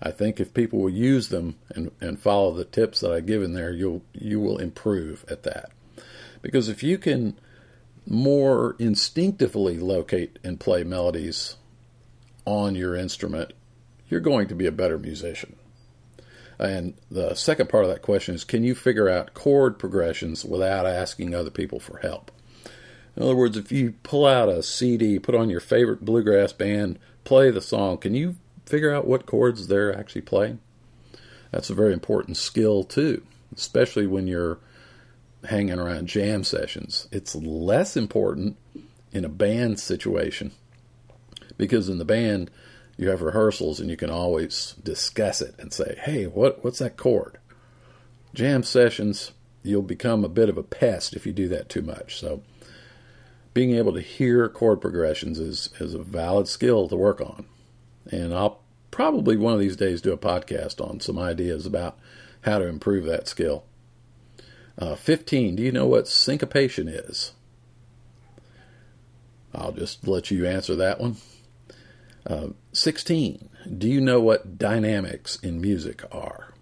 I 0.01 0.11
think 0.11 0.40
if 0.40 0.55
people 0.55 0.81
will 0.81 0.90
use 0.90 1.29
them 1.29 1.57
and, 1.70 1.90
and 2.01 2.20
follow 2.20 2.53
the 2.53 2.64
tips 2.64 3.01
that 3.01 3.12
I 3.12 3.20
give 3.20 3.42
in 3.42 3.53
there, 3.53 3.72
you'll 3.72 4.03
you 4.12 4.40
will 4.40 4.59
improve 4.59 5.25
at 5.29 5.44
that. 5.44 5.70
Because 6.40 6.68
if 6.68 6.83
you 6.83 6.98
can 6.98 7.38
more 8.07 8.75
instinctively 8.79 9.79
locate 9.79 10.38
and 10.42 10.59
play 10.59 10.83
melodies 10.83 11.57
on 12.44 12.75
your 12.75 12.96
instrument, 12.96 13.53
you're 14.09 14.20
going 14.20 14.48
to 14.48 14.55
be 14.55 14.66
a 14.66 14.72
better 14.72 14.98
musician. 14.98 15.55
And 16.62 16.94
the 17.11 17.35
second 17.35 17.68
part 17.68 17.85
of 17.85 17.90
that 17.90 18.03
question 18.03 18.35
is 18.35 18.44
can 18.44 18.62
you 18.62 18.75
figure 18.75 19.09
out 19.09 19.35
chord 19.35 19.79
progressions 19.79 20.44
without 20.44 20.87
asking 20.87 21.35
other 21.35 21.51
people 21.51 21.81
for 21.81 21.98
help? 21.98 22.31
In 23.16 23.22
other 23.22 23.37
words, 23.37 23.57
if 23.57 23.72
you 23.72 23.94
pull 24.05 24.25
out 24.25 24.48
a 24.48 24.62
CD, 24.62 25.18
put 25.18 25.35
on 25.35 25.51
your 25.51 25.61
favorite 25.61 26.05
bluegrass 26.05 26.53
band, 26.53 26.98
play 27.25 27.51
the 27.51 27.61
song, 27.61 27.98
can 27.98 28.14
you 28.14 28.37
figure 28.64 28.94
out 28.94 29.07
what 29.07 29.27
chords 29.27 29.66
they're 29.66 29.96
actually 29.96 30.22
playing? 30.22 30.61
That's 31.51 31.68
a 31.68 31.75
very 31.75 31.92
important 31.92 32.38
skill, 32.38 32.85
too, 32.85 33.22
especially 33.55 34.07
when 34.07 34.27
you're 34.27 34.59
hanging 35.44 35.79
around 35.79 36.07
jam 36.07 36.44
sessions. 36.44 37.09
It's 37.11 37.35
less 37.35 37.96
important 37.96 38.57
in 39.12 39.25
a 39.25 39.29
band 39.29 39.79
situation 39.81 40.53
because 41.59 41.88
in 41.88 41.98
the 41.98 42.05
band, 42.05 42.51
you 43.02 43.10
have 43.10 43.22
rehearsals 43.22 43.80
and 43.80 43.90
you 43.90 43.96
can 43.96 44.10
always 44.10 44.74
discuss 44.82 45.40
it 45.40 45.54
and 45.58 45.72
say, 45.72 45.98
"Hey, 46.02 46.26
what 46.26 46.64
what's 46.64 46.78
that 46.78 46.96
chord?" 46.96 47.38
Jam 48.34 48.62
sessions, 48.62 49.32
you'll 49.62 49.82
become 49.82 50.24
a 50.24 50.28
bit 50.28 50.48
of 50.48 50.56
a 50.56 50.62
pest 50.62 51.14
if 51.14 51.26
you 51.26 51.32
do 51.32 51.48
that 51.48 51.68
too 51.68 51.82
much. 51.82 52.18
So, 52.18 52.42
being 53.54 53.74
able 53.74 53.92
to 53.92 54.00
hear 54.00 54.48
chord 54.48 54.80
progressions 54.80 55.38
is 55.38 55.70
is 55.80 55.94
a 55.94 56.02
valid 56.02 56.48
skill 56.48 56.88
to 56.88 56.96
work 56.96 57.20
on. 57.20 57.46
And 58.10 58.34
I'll 58.34 58.60
probably 58.90 59.36
one 59.36 59.54
of 59.54 59.60
these 59.60 59.76
days 59.76 60.00
do 60.00 60.12
a 60.12 60.18
podcast 60.18 60.80
on 60.80 61.00
some 61.00 61.18
ideas 61.18 61.66
about 61.66 61.98
how 62.42 62.58
to 62.58 62.66
improve 62.66 63.04
that 63.06 63.28
skill. 63.28 63.64
Uh, 64.78 64.94
15. 64.94 65.56
Do 65.56 65.62
you 65.62 65.72
know 65.72 65.86
what 65.86 66.08
syncopation 66.08 66.88
is? 66.88 67.32
I'll 69.54 69.72
just 69.72 70.08
let 70.08 70.30
you 70.30 70.46
answer 70.46 70.74
that 70.76 70.98
one. 71.00 71.16
Uh, 72.26 72.48
16. 72.72 73.48
Do 73.78 73.88
you 73.88 74.00
know 74.00 74.20
what 74.20 74.58
dynamics 74.58 75.37
in 75.37 75.61
music 75.61 76.02
are? 76.12 76.54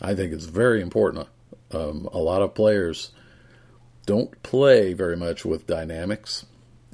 I 0.00 0.14
think 0.14 0.32
it's 0.32 0.46
very 0.46 0.80
important. 0.80 1.28
Um, 1.72 2.08
a 2.12 2.18
lot 2.18 2.42
of 2.42 2.54
players 2.54 3.10
don't 4.06 4.40
play 4.42 4.92
very 4.92 5.16
much 5.16 5.44
with 5.44 5.66
dynamics, 5.66 6.46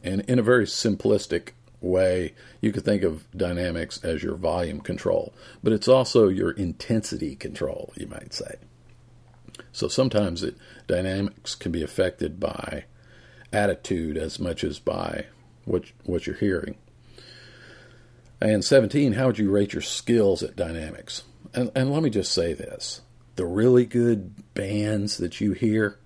and 0.03 0.21
in 0.23 0.39
a 0.39 0.43
very 0.43 0.65
simplistic 0.65 1.51
way, 1.81 2.35
you 2.61 2.73
could 2.73 2.85
think 2.85 3.03
of 3.03 3.31
dynamics 3.37 4.03
as 4.05 4.23
your 4.23 4.37
volume 4.37 4.81
control, 4.81 5.35
but 5.63 5.73
it's 5.73 5.89
also 5.89 6.29
your 6.29 6.53
intensity 6.53 7.35
control, 7.35 7.93
you 7.97 8.07
might 8.07 8.33
say. 8.33 8.57
So 9.73 9.89
sometimes 9.89 10.43
it, 10.43 10.57
dynamics 10.87 11.55
can 11.55 11.73
be 11.73 11.83
affected 11.83 12.39
by 12.39 12.85
attitude 13.53 14.17
as 14.17 14.39
much 14.39 14.63
as 14.63 14.79
by 14.79 15.27
what 15.65 15.85
what 16.05 16.27
you're 16.27 16.37
hearing. 16.37 16.77
And 18.41 18.65
17, 18.65 19.13
how 19.13 19.27
would 19.27 19.39
you 19.39 19.51
rate 19.51 19.73
your 19.73 19.83
skills 19.83 20.43
at 20.43 20.57
dynamics? 20.57 21.25
And, 21.53 21.71
and 21.75 21.93
let 21.93 22.03
me 22.03 22.11
just 22.11 22.33
say 22.33 22.55
this 22.55 23.03
the 23.37 23.47
really 23.47 23.87
good 23.87 24.55
bands 24.55 25.17
that 25.19 25.41
you 25.41 25.53
hear, 25.53 25.99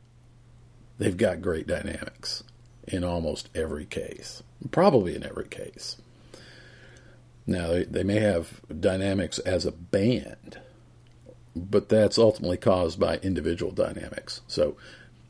they've 0.99 1.17
got 1.17 1.43
great 1.43 1.67
dynamics 1.67 2.45
in 2.87 3.03
almost 3.03 3.49
every 3.55 3.85
case, 3.85 4.43
probably 4.71 5.17
in 5.17 5.25
every 5.25 5.47
case. 5.49 5.97
Now, 7.47 7.69
they, 7.69 7.85
they 7.85 8.05
may 8.05 8.21
have 8.21 8.61
dynamics 8.81 9.39
as 9.41 9.67
a 9.67 9.73
band, 9.73 10.59
but 11.55 11.89
that's 11.89 12.19
ultimately 12.19 12.57
caused 12.57 12.99
by 12.99 13.17
individual 13.17 13.73
dynamics. 13.73 14.41
So 14.47 14.77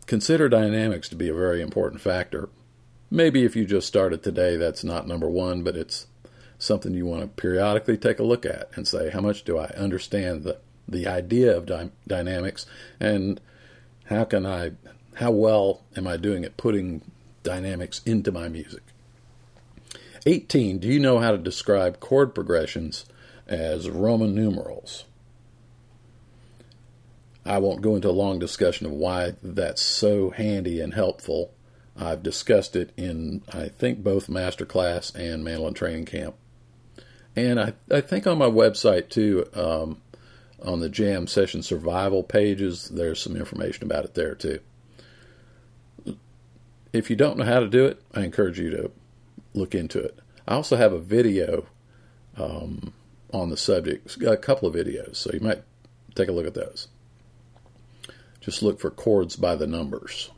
consider 0.07 0.49
dynamics 0.49 1.09
to 1.09 1.17
be 1.17 1.29
a 1.29 1.35
very 1.35 1.61
important 1.61 2.01
factor. 2.01 2.49
Maybe 3.11 3.45
if 3.45 3.57
you 3.57 3.65
just 3.65 3.89
started 3.89 4.23
today, 4.23 4.57
that's 4.57 4.85
not 4.85 5.09
number 5.09 5.29
one, 5.29 5.63
but 5.63 5.77
it's 5.77 6.07
something 6.59 6.95
you 6.95 7.07
want 7.07 7.23
to 7.23 7.29
periodically 7.29 7.97
take 7.97 8.19
a 8.19 8.25
look 8.25 8.47
at 8.47 8.71
and 8.75 8.87
say, 8.87 9.11
how 9.11 9.21
much 9.21 9.45
do 9.45 9.59
I 9.59 9.67
understand 9.77 10.45
the, 10.45 10.59
the 10.89 11.07
idea 11.07 11.57
of 11.57 11.67
dy- 11.67 11.91
dynamics 12.07 12.67
and 13.01 13.41
how 14.07 14.25
can 14.25 14.47
I, 14.47 14.73
how 15.17 15.31
well 15.31 15.83
am 15.97 16.07
I 16.07 16.17
doing 16.17 16.45
at 16.45 16.57
putting 16.57 17.03
dynamics 17.43 18.01
into 18.05 18.33
my 18.33 18.49
music? 18.49 18.83
18. 20.27 20.79
Do 20.79 20.89
you 20.89 20.99
know 20.99 21.19
how 21.19 21.33
to 21.33 21.39
describe 21.39 22.01
chord 22.01 22.35
progressions 22.35 23.05
as 23.47 23.91
Roman 23.91 24.35
numerals? 24.35 25.05
I 27.45 27.59
won't 27.59 27.83
go 27.83 27.95
into 27.95 28.09
a 28.09 28.11
long 28.11 28.39
discussion 28.39 28.87
of 28.87 28.93
why 28.93 29.35
that's 29.43 29.83
so 29.83 30.31
handy 30.31 30.81
and 30.81 30.95
helpful. 30.95 31.53
I've 31.97 32.23
discussed 32.23 32.75
it 32.75 32.91
in, 32.97 33.43
I 33.53 33.69
think, 33.69 34.03
both 34.03 34.29
Masterclass 34.29 35.15
and 35.15 35.45
Mandolin 35.45 35.75
Training 35.75 36.07
Camp. 36.07 36.35
And 37.37 37.61
I, 37.61 37.75
I 37.91 38.01
think 38.01 38.27
on 38.27 38.39
my 38.39 38.49
website 38.49 39.09
too, 39.09 39.47
um, 39.55 40.01
on 40.63 40.81
the 40.81 40.89
Jam 40.89 41.27
Session 41.27 41.63
Survival 41.63 42.23
pages, 42.23 42.89
there's 42.89 43.21
some 43.21 43.37
information 43.37 43.85
about 43.85 44.05
it 44.05 44.15
there 44.15 44.35
too. 44.35 44.61
If 46.93 47.11
you 47.11 47.17
don't 47.17 47.39
know 47.39 47.45
how 47.45 47.61
to 47.61 47.69
do 47.69 47.87
it, 47.87 48.01
I 48.15 48.23
encourage 48.23 48.59
you 48.59 48.71
to 48.71 48.91
look 49.53 49.75
into 49.75 49.99
it. 49.99 50.19
I 50.47 50.55
also 50.55 50.77
have 50.77 50.93
a 50.93 50.99
video 50.99 51.67
um, 52.37 52.93
on 53.33 53.51
the 53.51 53.57
subject, 53.57 54.23
a 54.23 54.37
couple 54.37 54.69
of 54.69 54.75
videos, 54.75 55.17
so 55.17 55.31
you 55.33 55.41
might 55.41 55.63
take 56.15 56.29
a 56.29 56.33
look 56.33 56.47
at 56.47 56.55
those. 56.55 56.89
Just 58.41 58.63
look 58.63 58.79
for 58.79 58.91
chords 58.91 59.37
by 59.37 59.57
the 59.57 59.67
numbers. 59.67 60.31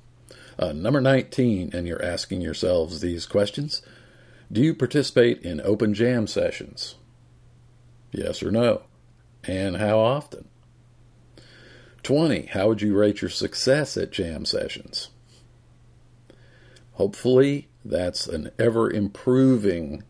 Uh, 0.59 0.72
number 0.72 1.00
19, 1.00 1.70
and 1.74 1.87
you're 1.87 2.02
asking 2.02 2.40
yourselves 2.40 3.00
these 3.00 3.26
questions. 3.26 3.82
Do 4.50 4.61
you 4.61 4.74
participate 4.74 5.42
in 5.42 5.61
open 5.61 5.92
jam 5.94 6.26
sessions? 6.26 6.94
Yes 8.12 8.42
or 8.42 8.50
no? 8.50 8.82
And 9.44 9.76
how 9.76 9.98
often? 9.98 10.48
20. 12.02 12.46
How 12.46 12.68
would 12.68 12.82
you 12.82 12.96
rate 12.96 13.20
your 13.20 13.28
success 13.28 13.96
at 13.96 14.12
jam 14.12 14.44
sessions? 14.44 15.11
Hopefully, 16.92 17.68
that's 17.85 18.26
an 18.26 18.50
ever 18.59 18.90
improving 18.90 20.04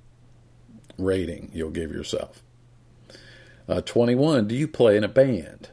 rating 0.98 1.50
you'll 1.52 1.70
give 1.70 1.90
yourself. 1.90 2.42
Uh, 3.68 3.80
21. 3.80 4.46
Do 4.46 4.54
you 4.54 4.68
play 4.68 4.96
in 4.96 5.04
a 5.04 5.08
band? 5.08 5.70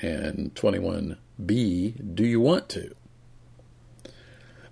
And 0.00 0.54
21b. 0.54 2.14
Do 2.14 2.24
you 2.24 2.40
want 2.40 2.68
to? 2.70 2.94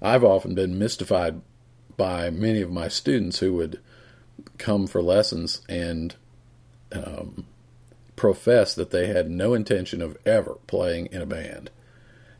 I've 0.03 0.25
often 0.25 0.55
been 0.55 0.79
mystified 0.79 1.43
by 2.01 2.31
many 2.31 2.63
of 2.63 2.73
my 2.73 2.89
students 2.89 3.41
who 3.41 3.53
would 3.53 3.79
come 4.57 4.87
for 4.87 5.03
lessons 5.03 5.61
and 5.69 6.15
um, 6.93 7.45
profess 8.17 8.75
that 8.75 8.91
they 8.91 9.09
had 9.09 9.31
no 9.31 9.53
intention 9.53 10.01
of 10.01 10.17
ever 10.25 10.57
playing 10.67 11.09
in 11.13 11.21
a 11.21 11.27
band 11.27 11.69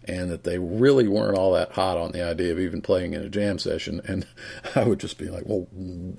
and 0.03 0.31
that 0.31 0.45
they 0.45 0.59
really 0.59 1.07
weren't 1.07 1.37
all 1.37 1.53
that 1.53 1.73
hot 1.73 1.99
on 1.99 2.13
the 2.13 2.25
idea 2.25 2.51
of 2.51 2.59
even 2.59 2.81
playing 2.81 3.13
in 3.13 3.21
a 3.21 3.29
jam 3.29 3.59
session. 3.59 4.01
And 4.07 4.27
I 4.75 4.85
would 4.85 4.99
just 4.99 5.19
be 5.19 5.29
like, 5.29 5.43
well, 5.45 5.67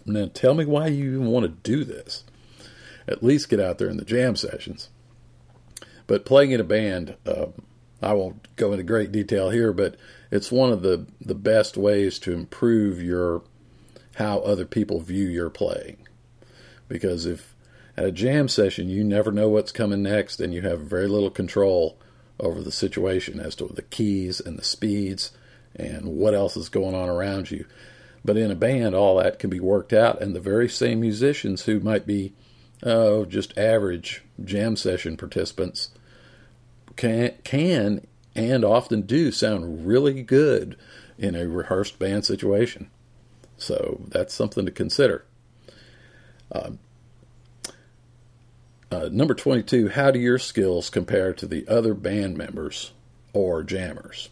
now 0.06 0.30
tell 0.32 0.54
me 0.54 0.66
why 0.66 0.86
you 0.86 1.16
even 1.16 1.26
want 1.26 1.48
to 1.48 1.72
do 1.72 1.84
this. 1.84 2.24
at 3.08 3.24
least 3.24 3.50
get 3.50 3.60
out 3.60 3.80
there 3.80 3.90
in 3.90 3.98
the 3.98 4.06
jam 4.06 4.36
sessions. 4.36 4.90
But 6.06 6.26
playing 6.26 6.52
in 6.52 6.60
a 6.60 6.64
band, 6.64 7.16
uh, 7.26 7.48
I 8.02 8.14
won't 8.14 8.56
go 8.56 8.72
into 8.72 8.84
great 8.84 9.12
detail 9.12 9.50
here, 9.50 9.72
but 9.74 9.96
it's 10.32 10.52
one 10.52 10.72
of 10.72 10.82
the, 10.82 11.06
the 11.20 11.36
best 11.36 11.78
ways 11.78 12.18
to 12.20 12.34
improve 12.34 13.02
your 13.02 13.44
how 14.16 14.40
other 14.40 14.66
people 14.66 15.00
view 15.00 15.28
your 15.28 15.50
playing. 15.50 15.98
Because 16.88 17.26
if 17.26 17.56
at 17.96 18.06
a 18.06 18.12
jam 18.12 18.48
session 18.48 18.90
you 18.90 19.04
never 19.04 19.32
know 19.32 19.50
what's 19.50 19.72
coming 19.72 20.04
next 20.04 20.40
and 20.40 20.54
you 20.54 20.62
have 20.62 20.82
very 20.82 21.08
little 21.08 21.30
control 21.30 21.98
over 22.40 22.62
the 22.62 22.72
situation 22.72 23.40
as 23.40 23.56
to 23.56 23.68
the 23.68 23.82
keys 23.84 24.40
and 24.40 24.58
the 24.58 24.64
speeds 24.64 25.32
and 25.76 26.06
what 26.06 26.34
else 26.34 26.58
is 26.58 26.70
going 26.70 26.96
on 26.96 27.08
around 27.08 27.52
you. 27.52 27.66
But 28.26 28.38
in 28.38 28.52
a 28.52 28.56
band, 28.56 28.94
all 28.96 29.18
that 29.18 29.40
can 29.40 29.50
be 29.50 29.60
worked 29.60 29.94
out, 29.94 30.22
and 30.22 30.36
the 30.36 30.40
very 30.40 30.70
same 30.70 31.00
musicians 31.00 31.64
who 31.64 31.80
might 31.80 32.06
be 32.06 32.34
oh, 32.84 33.26
just 33.26 33.58
average 33.58 34.24
jam 34.44 34.76
session 34.76 35.18
participants 35.18 35.90
can, 36.96 37.34
can 37.44 38.06
and 38.36 38.64
often 38.64 39.02
do 39.02 39.32
sound 39.32 39.86
really 39.86 40.24
good 40.24 40.78
in 41.18 41.36
a 41.36 41.48
rehearsed 41.48 42.00
band 42.00 42.26
situation. 42.26 42.90
So 43.58 44.02
that's 44.08 44.34
something 44.34 44.66
to 44.66 44.72
consider. 44.72 45.26
Uh, 46.52 46.72
uh, 48.92 49.10
number 49.12 49.34
22, 49.34 49.90
how 49.90 50.12
do 50.12 50.20
your 50.20 50.40
skills 50.40 50.90
compare 50.90 51.34
to 51.34 51.46
the 51.46 51.68
other 51.68 51.94
band 51.94 52.38
members 52.38 52.92
or 53.34 53.64
jammers? 53.64 54.30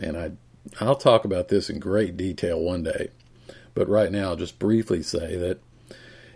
And 0.00 0.16
I, 0.16 0.32
I'll 0.80 0.96
talk 0.96 1.24
about 1.24 1.48
this 1.48 1.70
in 1.70 1.78
great 1.78 2.16
detail 2.16 2.58
one 2.58 2.82
day, 2.82 3.10
but 3.74 3.88
right 3.88 4.10
now 4.10 4.30
I'll 4.30 4.36
just 4.36 4.58
briefly 4.58 5.02
say 5.02 5.36
that 5.36 5.60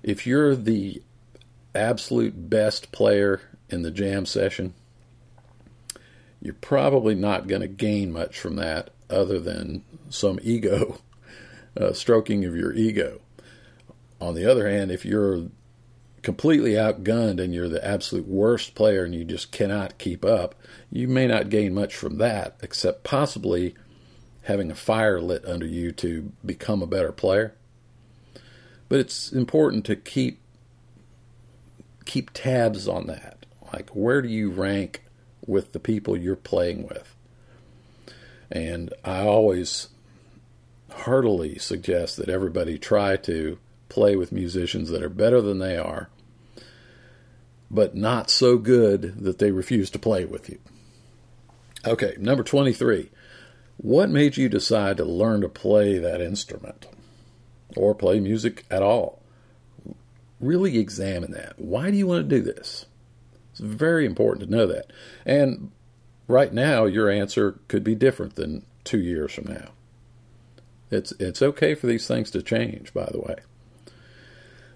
if 0.03 0.27
you're 0.27 0.55
the 0.55 1.03
absolute 1.75 2.51
best 2.51 2.93
player 2.93 3.41
in 3.69 3.83
the 3.83 3.91
jam 3.91 4.27
session, 4.27 4.75
you're 6.45 6.55
probably 6.55 7.15
not 7.15 7.49
going 7.49 7.63
to 7.63 7.67
gain 7.67 8.13
much 8.13 8.39
from 8.39 8.57
that 8.57 8.91
other 9.09 9.41
than 9.41 9.83
some 10.11 10.39
ego, 10.43 10.99
uh, 11.81 11.93
stroking 11.95 12.45
of 12.45 12.55
your 12.55 12.73
ego. 12.75 13.21
On 14.21 14.35
the 14.35 14.49
other 14.49 14.69
hand, 14.69 14.93
if 14.93 15.07
you're 15.07 15.47
completely 16.21 16.73
outgunned 16.73 17.43
and 17.43 17.55
you're 17.55 17.69
the 17.69 17.85
absolute 17.85 18.29
worst 18.29 18.75
player 18.75 19.05
and 19.05 19.15
you 19.15 19.25
just 19.25 19.53
cannot 19.53 19.97
keep 19.97 20.23
up, 20.23 20.55
you 20.93 21.09
may 21.09 21.27
not 21.27 21.49
gain 21.49 21.73
much 21.73 21.97
from 21.97 22.19
that, 22.19 22.57
except 22.63 23.05
possibly 23.05 23.75
having 24.43 24.71
a 24.71 24.75
fire 24.75 25.23
lit 25.23 25.47
under 25.47 25.67
you 25.67 25.93
to 25.93 26.31
become 26.45 26.83
a 26.83 26.87
better 26.87 27.11
player. 27.11 27.55
But 28.91 29.01
it's 29.01 29.33
important 29.33 29.87
to 29.87 29.97
keep 29.97 30.41
keep 32.05 32.31
tabs 32.35 32.87
on 32.87 33.07
that. 33.07 33.47
Like 33.73 33.89
where 33.91 34.21
do 34.21 34.29
you 34.29 34.51
rank 34.51 35.04
with 35.47 35.73
the 35.73 35.81
people 35.81 36.17
you're 36.17 36.37
playing 36.37 36.85
with? 36.85 37.15
And 38.51 38.93
I 39.05 39.21
always 39.21 39.89
heartily 40.91 41.59
suggest 41.59 42.17
that 42.17 42.29
everybody 42.29 42.79
try 42.79 43.17
to 43.17 43.59
play 43.89 44.17
with 44.17 44.33
musicians 44.33 44.91
that 44.91 45.03
are 45.03 45.09
better 45.09 45.41
than 45.41 45.59
they 45.59 45.77
are 45.77 46.09
but 47.75 47.97
not 47.97 48.31
so 48.31 48.57
good 48.57 49.19
that 49.19 49.41
they 49.41 49.51
refuse 49.51 49.91
to 49.91 49.99
play 49.99 50.25
with 50.25 50.49
you. 50.49 50.59
Okay, 51.85 52.15
number 52.19 52.45
23. 52.45 53.11
What 53.79 54.09
made 54.09 54.37
you 54.37 54.49
decide 54.49 54.97
to 54.99 55.05
learn 55.05 55.41
to 55.41 55.49
play 55.49 55.99
that 55.99 56.21
instrument 56.21 56.87
or 57.77 57.95
play 57.95 58.21
music 58.21 58.65
at 58.71 58.83
all? 58.83 59.21
Really 60.39 60.79
examine 60.79 61.33
that. 61.33 61.59
Why 61.59 61.91
do 61.91 61.97
you 61.97 62.07
want 62.07 62.29
to 62.29 62.37
do 62.37 62.43
this? 62.43 62.87
It's 63.55 63.61
very 63.61 64.05
important 64.05 64.45
to 64.45 64.51
know 64.51 64.67
that. 64.67 64.93
And 65.25 65.71
right 66.27 66.53
now, 66.53 66.87
your 66.87 67.09
answer 67.09 67.61
could 67.69 67.85
be 67.85 67.95
different 67.95 68.35
than 68.35 68.67
two 68.83 68.99
years 68.99 69.33
from 69.33 69.45
now. 69.45 69.69
It's, 70.91 71.13
it's 71.21 71.41
okay 71.41 71.77
for 71.77 71.87
these 71.87 72.09
things 72.09 72.33
to 72.33 72.43
change, 72.43 72.93
by 72.93 73.09
the 73.13 73.21
way. 73.21 73.37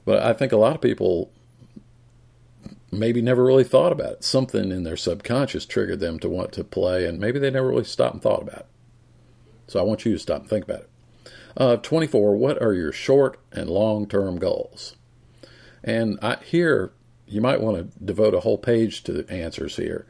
But 0.05 0.23
I 0.23 0.33
think 0.33 0.53
a 0.53 0.57
lot 0.57 0.77
of 0.77 0.81
people 0.81 1.33
maybe 2.93 3.21
never 3.21 3.45
really 3.45 3.65
thought 3.65 3.91
about 3.91 4.13
it. 4.13 4.25
Something 4.25 4.71
in 4.71 4.85
their 4.85 4.97
subconscious 4.97 5.67
triggered 5.67 5.99
them 5.99 6.21
to 6.21 6.29
want 6.29 6.53
to 6.53 6.63
play, 6.63 7.05
and 7.05 7.19
maybe 7.19 7.41
they 7.41 7.51
never 7.51 7.69
really 7.69 7.83
stopped 7.83 8.15
and 8.15 8.23
thought 8.23 8.43
about 8.43 8.61
it. 8.61 8.67
So 9.67 9.81
I 9.81 9.83
want 9.83 10.05
you 10.07 10.13
to 10.13 10.19
stop 10.21 10.43
and 10.43 10.49
think 10.49 10.65
about 10.65 10.83
it. 10.83 10.91
Uh, 11.57 11.77
24. 11.79 12.37
What 12.37 12.63
are 12.63 12.73
your 12.73 12.93
short 12.93 13.41
and 13.51 13.69
long 13.69 14.07
term 14.07 14.39
goals? 14.39 14.95
And 15.83 16.19
I, 16.23 16.37
here, 16.45 16.93
you 17.29 17.41
might 17.41 17.61
want 17.61 17.77
to 17.77 18.05
devote 18.05 18.35
a 18.35 18.41
whole 18.41 18.59
page 18.59 19.03
to 19.05 19.13
the 19.13 19.31
answers 19.31 19.77
here. 19.77 20.07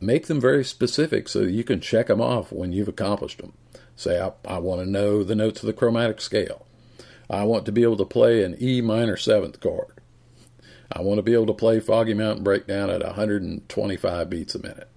Make 0.00 0.26
them 0.26 0.40
very 0.40 0.64
specific 0.64 1.28
so 1.28 1.40
you 1.40 1.64
can 1.64 1.80
check 1.80 2.06
them 2.06 2.20
off 2.20 2.52
when 2.52 2.72
you've 2.72 2.88
accomplished 2.88 3.38
them. 3.38 3.52
Say, 3.96 4.20
I, 4.20 4.32
I 4.46 4.58
want 4.58 4.80
to 4.80 4.88
know 4.88 5.22
the 5.22 5.34
notes 5.34 5.60
of 5.62 5.66
the 5.66 5.72
chromatic 5.72 6.20
scale. 6.20 6.66
I 7.28 7.44
want 7.44 7.66
to 7.66 7.72
be 7.72 7.82
able 7.82 7.98
to 7.98 8.04
play 8.04 8.42
an 8.42 8.56
E 8.60 8.80
minor 8.80 9.16
seventh 9.16 9.60
chord. 9.60 10.00
I 10.90 11.02
want 11.02 11.18
to 11.18 11.22
be 11.22 11.34
able 11.34 11.46
to 11.46 11.54
play 11.54 11.78
Foggy 11.78 12.14
Mountain 12.14 12.42
Breakdown 12.42 12.90
at 12.90 13.04
125 13.04 14.30
beats 14.30 14.54
a 14.54 14.58
minute 14.58 14.88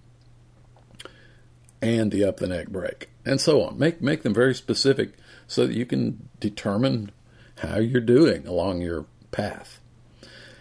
and 1.83 2.11
the 2.11 2.23
up 2.23 2.37
the 2.37 2.47
neck 2.47 2.69
break 2.69 3.09
and 3.25 3.39
so 3.41 3.61
on. 3.61 3.77
Make 3.77 4.01
make 4.01 4.23
them 4.23 4.33
very 4.33 4.55
specific 4.55 5.13
so 5.47 5.67
that 5.67 5.75
you 5.75 5.85
can 5.85 6.29
determine 6.39 7.11
how 7.57 7.77
you're 7.77 8.01
doing 8.01 8.47
along 8.47 8.81
your 8.81 9.05
path. 9.31 9.79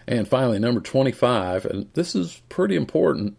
And 0.07 0.27
finally, 0.27 0.59
number 0.59 0.81
25, 0.81 1.65
and 1.65 1.89
this 1.93 2.15
is 2.15 2.41
pretty 2.49 2.75
important. 2.75 3.37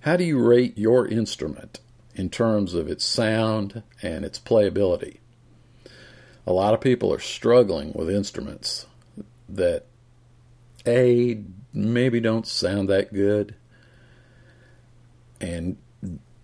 How 0.00 0.16
do 0.16 0.24
you 0.24 0.38
rate 0.38 0.78
your 0.78 1.06
instrument 1.06 1.80
in 2.14 2.30
terms 2.30 2.74
of 2.74 2.88
its 2.88 3.04
sound 3.04 3.82
and 4.02 4.24
its 4.24 4.38
playability? 4.38 5.18
A 6.46 6.52
lot 6.52 6.74
of 6.74 6.80
people 6.80 7.12
are 7.12 7.18
struggling 7.18 7.92
with 7.92 8.08
instruments 8.08 8.86
that 9.48 9.86
a 10.86 11.42
maybe 11.72 12.20
don't 12.20 12.46
sound 12.46 12.88
that 12.88 13.12
good 13.12 13.54
and 15.40 15.76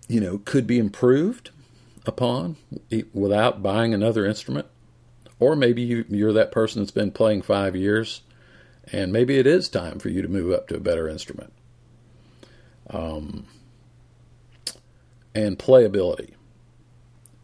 you 0.07 0.19
know 0.19 0.37
could 0.39 0.67
be 0.67 0.77
improved 0.77 1.49
upon 2.05 2.57
without 3.13 3.63
buying 3.63 3.93
another 3.93 4.25
instrument 4.25 4.67
or 5.39 5.55
maybe 5.55 5.81
you, 5.81 6.05
you're 6.09 6.33
that 6.33 6.51
person 6.51 6.81
that's 6.81 6.91
been 6.91 7.11
playing 7.11 7.41
five 7.41 7.75
years 7.75 8.21
and 8.91 9.11
maybe 9.11 9.37
it 9.37 9.47
is 9.47 9.69
time 9.69 9.99
for 9.99 10.09
you 10.09 10.21
to 10.21 10.27
move 10.27 10.51
up 10.51 10.67
to 10.67 10.75
a 10.75 10.79
better 10.79 11.07
instrument 11.07 11.53
um, 12.89 13.45
and 15.33 15.57
playability 15.57 16.33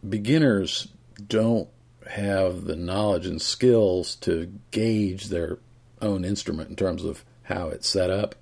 beginners 0.07 0.89
don't 1.27 1.69
have 2.07 2.65
the 2.65 2.75
knowledge 2.75 3.25
and 3.25 3.41
skills 3.41 4.15
to 4.15 4.51
gauge 4.71 5.25
their 5.25 5.59
own 6.01 6.23
instrument 6.23 6.69
in 6.69 6.75
terms 6.75 7.03
of 7.03 7.23
how 7.43 7.67
it's 7.69 7.87
set 7.87 8.09
up. 8.09 8.35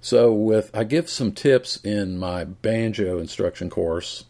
So 0.00 0.32
with 0.32 0.70
I 0.74 0.84
give 0.84 1.08
some 1.08 1.32
tips 1.32 1.76
in 1.78 2.18
my 2.18 2.44
banjo 2.44 3.18
instruction 3.18 3.70
course 3.70 4.24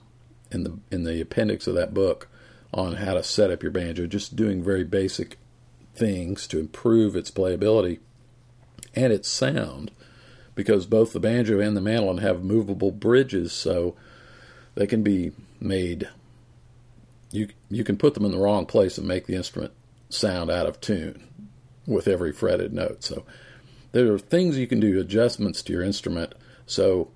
in 0.51 0.65
the 0.65 0.79
in 0.91 1.05
the 1.05 1.21
appendix 1.21 1.67
of 1.67 1.75
that 1.75 1.95
book 1.95 2.29
on 2.73 2.95
how 2.95 3.15
to 3.15 3.23
set 3.23 3.51
up 3.51 3.63
your 3.63 3.73
banjo, 3.73 4.07
just 4.07 4.37
doing 4.37 4.63
very 4.63 4.85
basic 4.85 5.39
things 5.97 6.47
to 6.49 6.59
improve 6.59 7.17
its 7.17 7.31
playability 7.31 7.99
and 8.95 9.13
its 9.13 9.29
sound 9.29 9.91
because 10.55 10.87
both 10.87 11.13
the 11.13 11.21
banjo 11.21 11.61
and 11.61 11.77
the 11.77 11.81
mandolin 11.81 12.19
have 12.19 12.43
movable 12.43 12.91
bridges 12.91 13.53
so 13.53 13.95
they 14.75 14.87
can 14.87 15.03
be 15.03 15.33
made 15.61 16.09
you 17.31 17.49
you 17.69 17.85
can 17.85 17.97
put 17.97 18.15
them 18.15 18.25
in 18.25 18.31
the 18.31 18.39
wrong 18.39 18.67
place 18.67 18.99
and 18.99 19.07
make 19.07 19.27
the 19.27 19.35
instrument 19.35 19.73
sound 20.09 20.51
out 20.51 20.67
of 20.67 20.81
tune 20.81 21.27
with 21.87 22.09
every 22.09 22.33
fretted 22.33 22.73
note. 22.73 23.05
So 23.05 23.25
there 23.93 24.13
are 24.13 24.19
things 24.19 24.59
you 24.59 24.67
can 24.67 24.81
do, 24.81 25.01
adjustments 25.01 25.63
to 25.63 25.73
your 25.73 25.83
instrument. 25.83 26.35
So 26.67 27.11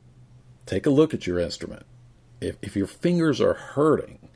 take 0.66 0.87
a 0.87 0.90
look 0.90 1.12
at 1.14 1.27
your 1.27 1.38
instrument. 1.38 1.85
If, 2.40 2.57
if 2.62 2.77
your 2.77 2.87
fingers 2.87 3.40
are 3.40 3.55
hurting 3.55 4.29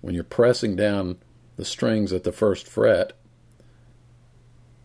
when 0.00 0.14
you're 0.14 0.24
pressing 0.24 0.76
down 0.76 1.18
the 1.56 1.64
strings 1.64 2.12
at 2.12 2.24
the 2.24 2.32
first 2.32 2.66
fret, 2.66 3.12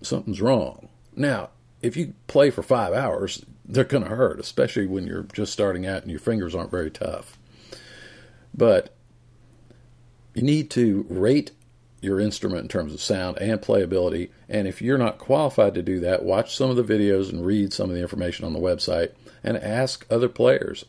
something's 0.05 0.41
wrong. 0.41 0.89
Now, 1.15 1.49
if 1.81 1.95
you 1.95 2.13
play 2.27 2.49
for 2.49 2.63
five 2.63 2.93
hours, 2.93 3.45
they're 3.63 3.83
going 3.83 4.03
to 4.03 4.15
hurt, 4.15 4.39
especially 4.39 4.87
when 4.87 5.07
you're 5.07 5.27
just 5.33 5.53
starting 5.53 5.85
out 5.85 6.01
and 6.01 6.11
your 6.11 6.19
fingers 6.19 6.55
aren't 6.55 6.71
very 6.71 6.91
tough. 6.91 7.37
But 8.53 8.95
you 10.33 10.43
need 10.43 10.69
to 10.71 11.05
rate 11.09 11.51
your 12.01 12.19
instrument 12.19 12.61
in 12.61 12.67
terms 12.67 12.93
of 12.93 13.01
sound 13.01 13.37
and 13.39 13.59
playability. 13.59 14.29
And 14.47 14.67
if 14.67 14.81
you're 14.81 14.97
not 14.97 15.17
qualified 15.17 15.73
to 15.73 15.81
do 15.81 15.99
that, 16.01 16.23
watch 16.23 16.55
some 16.55 16.69
of 16.69 16.75
the 16.75 16.83
videos 16.83 17.29
and 17.29 17.45
read 17.45 17.73
some 17.73 17.89
of 17.89 17.95
the 17.95 18.01
information 18.01 18.45
on 18.45 18.53
the 18.53 18.59
website 18.59 19.11
and 19.43 19.57
ask 19.57 20.05
other 20.09 20.29
players. 20.29 20.85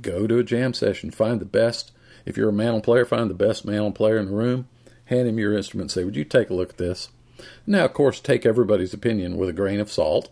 Go 0.00 0.26
to 0.26 0.38
a 0.38 0.44
jam 0.44 0.72
session, 0.72 1.10
find 1.10 1.40
the 1.40 1.44
best. 1.44 1.92
If 2.24 2.36
you're 2.36 2.48
a 2.48 2.52
mandolin 2.52 2.82
player, 2.82 3.04
find 3.04 3.28
the 3.28 3.34
best 3.34 3.64
mandolin 3.64 3.92
player 3.92 4.16
in 4.16 4.26
the 4.26 4.32
room, 4.36 4.68
hand 5.06 5.28
him 5.28 5.38
your 5.38 5.56
instrument, 5.56 5.90
say, 5.90 6.04
Would 6.04 6.16
you 6.16 6.24
take 6.24 6.48
a 6.48 6.54
look 6.54 6.70
at 6.70 6.78
this? 6.78 7.08
Now, 7.66 7.84
of 7.84 7.94
course, 7.94 8.20
take 8.20 8.44
everybody's 8.44 8.94
opinion 8.94 9.36
with 9.36 9.48
a 9.48 9.54
grain 9.54 9.80
of 9.80 9.92
salt 9.92 10.30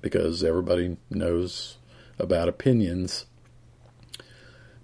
because 0.00 0.44
everybody 0.44 0.96
knows 1.10 1.78
about 2.18 2.48
opinions. 2.48 3.26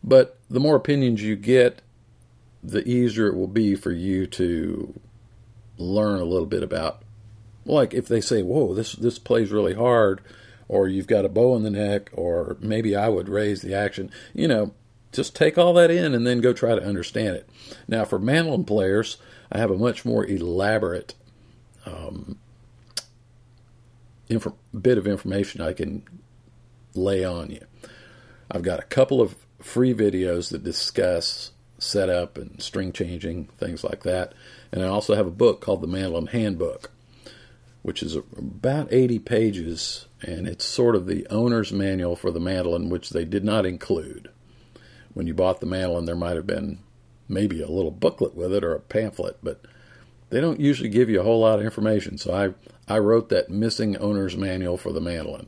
But 0.02 0.38
the 0.50 0.60
more 0.60 0.76
opinions 0.76 1.22
you 1.22 1.36
get, 1.36 1.80
the 2.62 2.86
easier 2.88 3.28
it 3.28 3.36
will 3.36 3.46
be 3.46 3.74
for 3.74 3.92
you 3.92 4.26
to 4.26 5.00
learn 5.78 6.20
a 6.20 6.24
little 6.24 6.46
bit 6.46 6.62
about. 6.62 7.02
Like 7.64 7.94
if 7.94 8.08
they 8.08 8.20
say, 8.20 8.42
"Whoa, 8.42 8.74
this 8.74 8.92
this 8.92 9.18
plays 9.18 9.52
really 9.52 9.74
hard," 9.74 10.20
or 10.68 10.88
"You've 10.88 11.06
got 11.06 11.24
a 11.24 11.28
bow 11.28 11.56
in 11.56 11.62
the 11.62 11.70
neck," 11.70 12.10
or 12.12 12.56
maybe 12.60 12.96
I 12.96 13.08
would 13.08 13.28
raise 13.28 13.62
the 13.62 13.74
action. 13.74 14.10
You 14.34 14.48
know, 14.48 14.72
just 15.12 15.36
take 15.36 15.58
all 15.58 15.72
that 15.74 15.90
in 15.90 16.14
and 16.14 16.26
then 16.26 16.40
go 16.40 16.52
try 16.52 16.74
to 16.74 16.84
understand 16.84 17.36
it. 17.36 17.48
Now, 17.86 18.04
for 18.04 18.18
mandolin 18.18 18.64
players, 18.64 19.18
I 19.50 19.58
have 19.58 19.70
a 19.70 19.78
much 19.78 20.04
more 20.04 20.26
elaborate 20.26 21.14
um, 21.86 22.38
inf- 24.28 24.48
bit 24.80 24.98
of 24.98 25.06
information 25.06 25.60
I 25.60 25.72
can 25.72 26.02
lay 26.94 27.24
on 27.24 27.50
you. 27.50 27.64
I've 28.50 28.62
got 28.62 28.80
a 28.80 28.84
couple 28.84 29.20
of 29.20 29.36
free 29.60 29.94
videos 29.94 30.50
that 30.50 30.64
discuss 30.64 31.52
setup 31.78 32.38
and 32.38 32.62
string 32.62 32.92
changing, 32.92 33.46
things 33.58 33.82
like 33.82 34.02
that. 34.02 34.34
And 34.70 34.82
I 34.82 34.86
also 34.86 35.14
have 35.14 35.26
a 35.26 35.32
book 35.32 35.60
called 35.60 35.82
The 35.82 35.86
Mandolin 35.86 36.28
Handbook, 36.28 36.90
which 37.82 38.02
is 38.02 38.16
about 38.16 38.92
80 38.92 39.18
pages, 39.20 40.06
and 40.22 40.46
it's 40.46 40.64
sort 40.64 40.94
of 40.94 41.06
the 41.06 41.26
owner's 41.28 41.72
manual 41.72 42.16
for 42.16 42.30
the 42.30 42.40
mandolin, 42.40 42.88
which 42.88 43.10
they 43.10 43.24
did 43.24 43.44
not 43.44 43.66
include. 43.66 44.30
When 45.14 45.26
you 45.26 45.34
bought 45.34 45.60
the 45.60 45.66
mandolin, 45.66 46.04
there 46.04 46.14
might 46.14 46.36
have 46.36 46.46
been 46.46 46.78
maybe 47.28 47.60
a 47.60 47.68
little 47.68 47.90
booklet 47.90 48.34
with 48.34 48.52
it 48.52 48.64
or 48.64 48.74
a 48.74 48.80
pamphlet, 48.80 49.38
but 49.42 49.62
they 50.32 50.40
don't 50.40 50.60
usually 50.60 50.88
give 50.88 51.10
you 51.10 51.20
a 51.20 51.24
whole 51.24 51.40
lot 51.40 51.58
of 51.58 51.64
information. 51.66 52.16
So 52.16 52.32
I, 52.32 52.54
I 52.92 52.98
wrote 52.98 53.28
that 53.28 53.50
missing 53.50 53.98
owner's 53.98 54.34
manual 54.34 54.78
for 54.78 54.90
the 54.90 55.00
mandolin. 55.00 55.46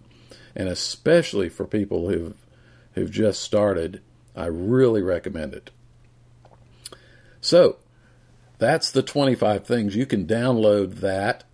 And 0.54 0.68
especially 0.68 1.48
for 1.48 1.64
people 1.64 2.10
who've, 2.10 2.36
who've 2.92 3.10
just 3.10 3.42
started, 3.42 4.02
I 4.36 4.44
really 4.44 5.00
recommend 5.00 5.54
it. 5.54 5.70
So 7.40 7.78
that's 8.58 8.90
the 8.90 9.02
25 9.02 9.66
things. 9.66 9.96
You 9.96 10.04
can 10.04 10.26
download 10.26 10.96
that 10.96 11.44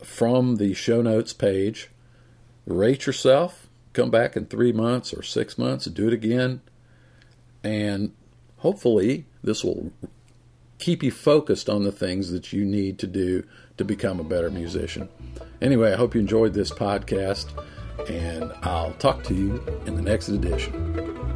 from 0.00 0.58
the 0.58 0.72
show 0.72 1.02
notes 1.02 1.32
page. 1.32 1.90
Rate 2.64 3.06
yourself. 3.06 3.66
Come 3.92 4.12
back 4.12 4.36
in 4.36 4.46
three 4.46 4.72
months 4.72 5.12
or 5.12 5.24
six 5.24 5.58
months 5.58 5.88
and 5.88 5.96
do 5.96 6.06
it 6.06 6.14
again. 6.14 6.60
And 7.64 8.12
hopefully, 8.58 9.26
this 9.42 9.64
will 9.64 9.90
keep 10.82 11.02
you 11.04 11.12
focused 11.12 11.70
on 11.70 11.84
the 11.84 11.92
things 11.92 12.32
that 12.32 12.52
you 12.52 12.64
need 12.64 12.98
to 12.98 13.06
do 13.06 13.44
to 13.76 13.84
become 13.84 14.18
a 14.18 14.24
better 14.24 14.50
musician. 14.50 15.08
Anyway, 15.60 15.92
I 15.92 15.96
hope 15.96 16.12
you 16.12 16.20
enjoyed 16.20 16.54
this 16.54 16.72
podcast, 16.72 17.46
and 18.10 18.52
I'll 18.62 18.92
talk 18.94 19.22
to 19.24 19.34
you 19.34 19.62
in 19.86 19.94
the 19.94 20.02
next 20.02 20.28
edition. 20.28 21.31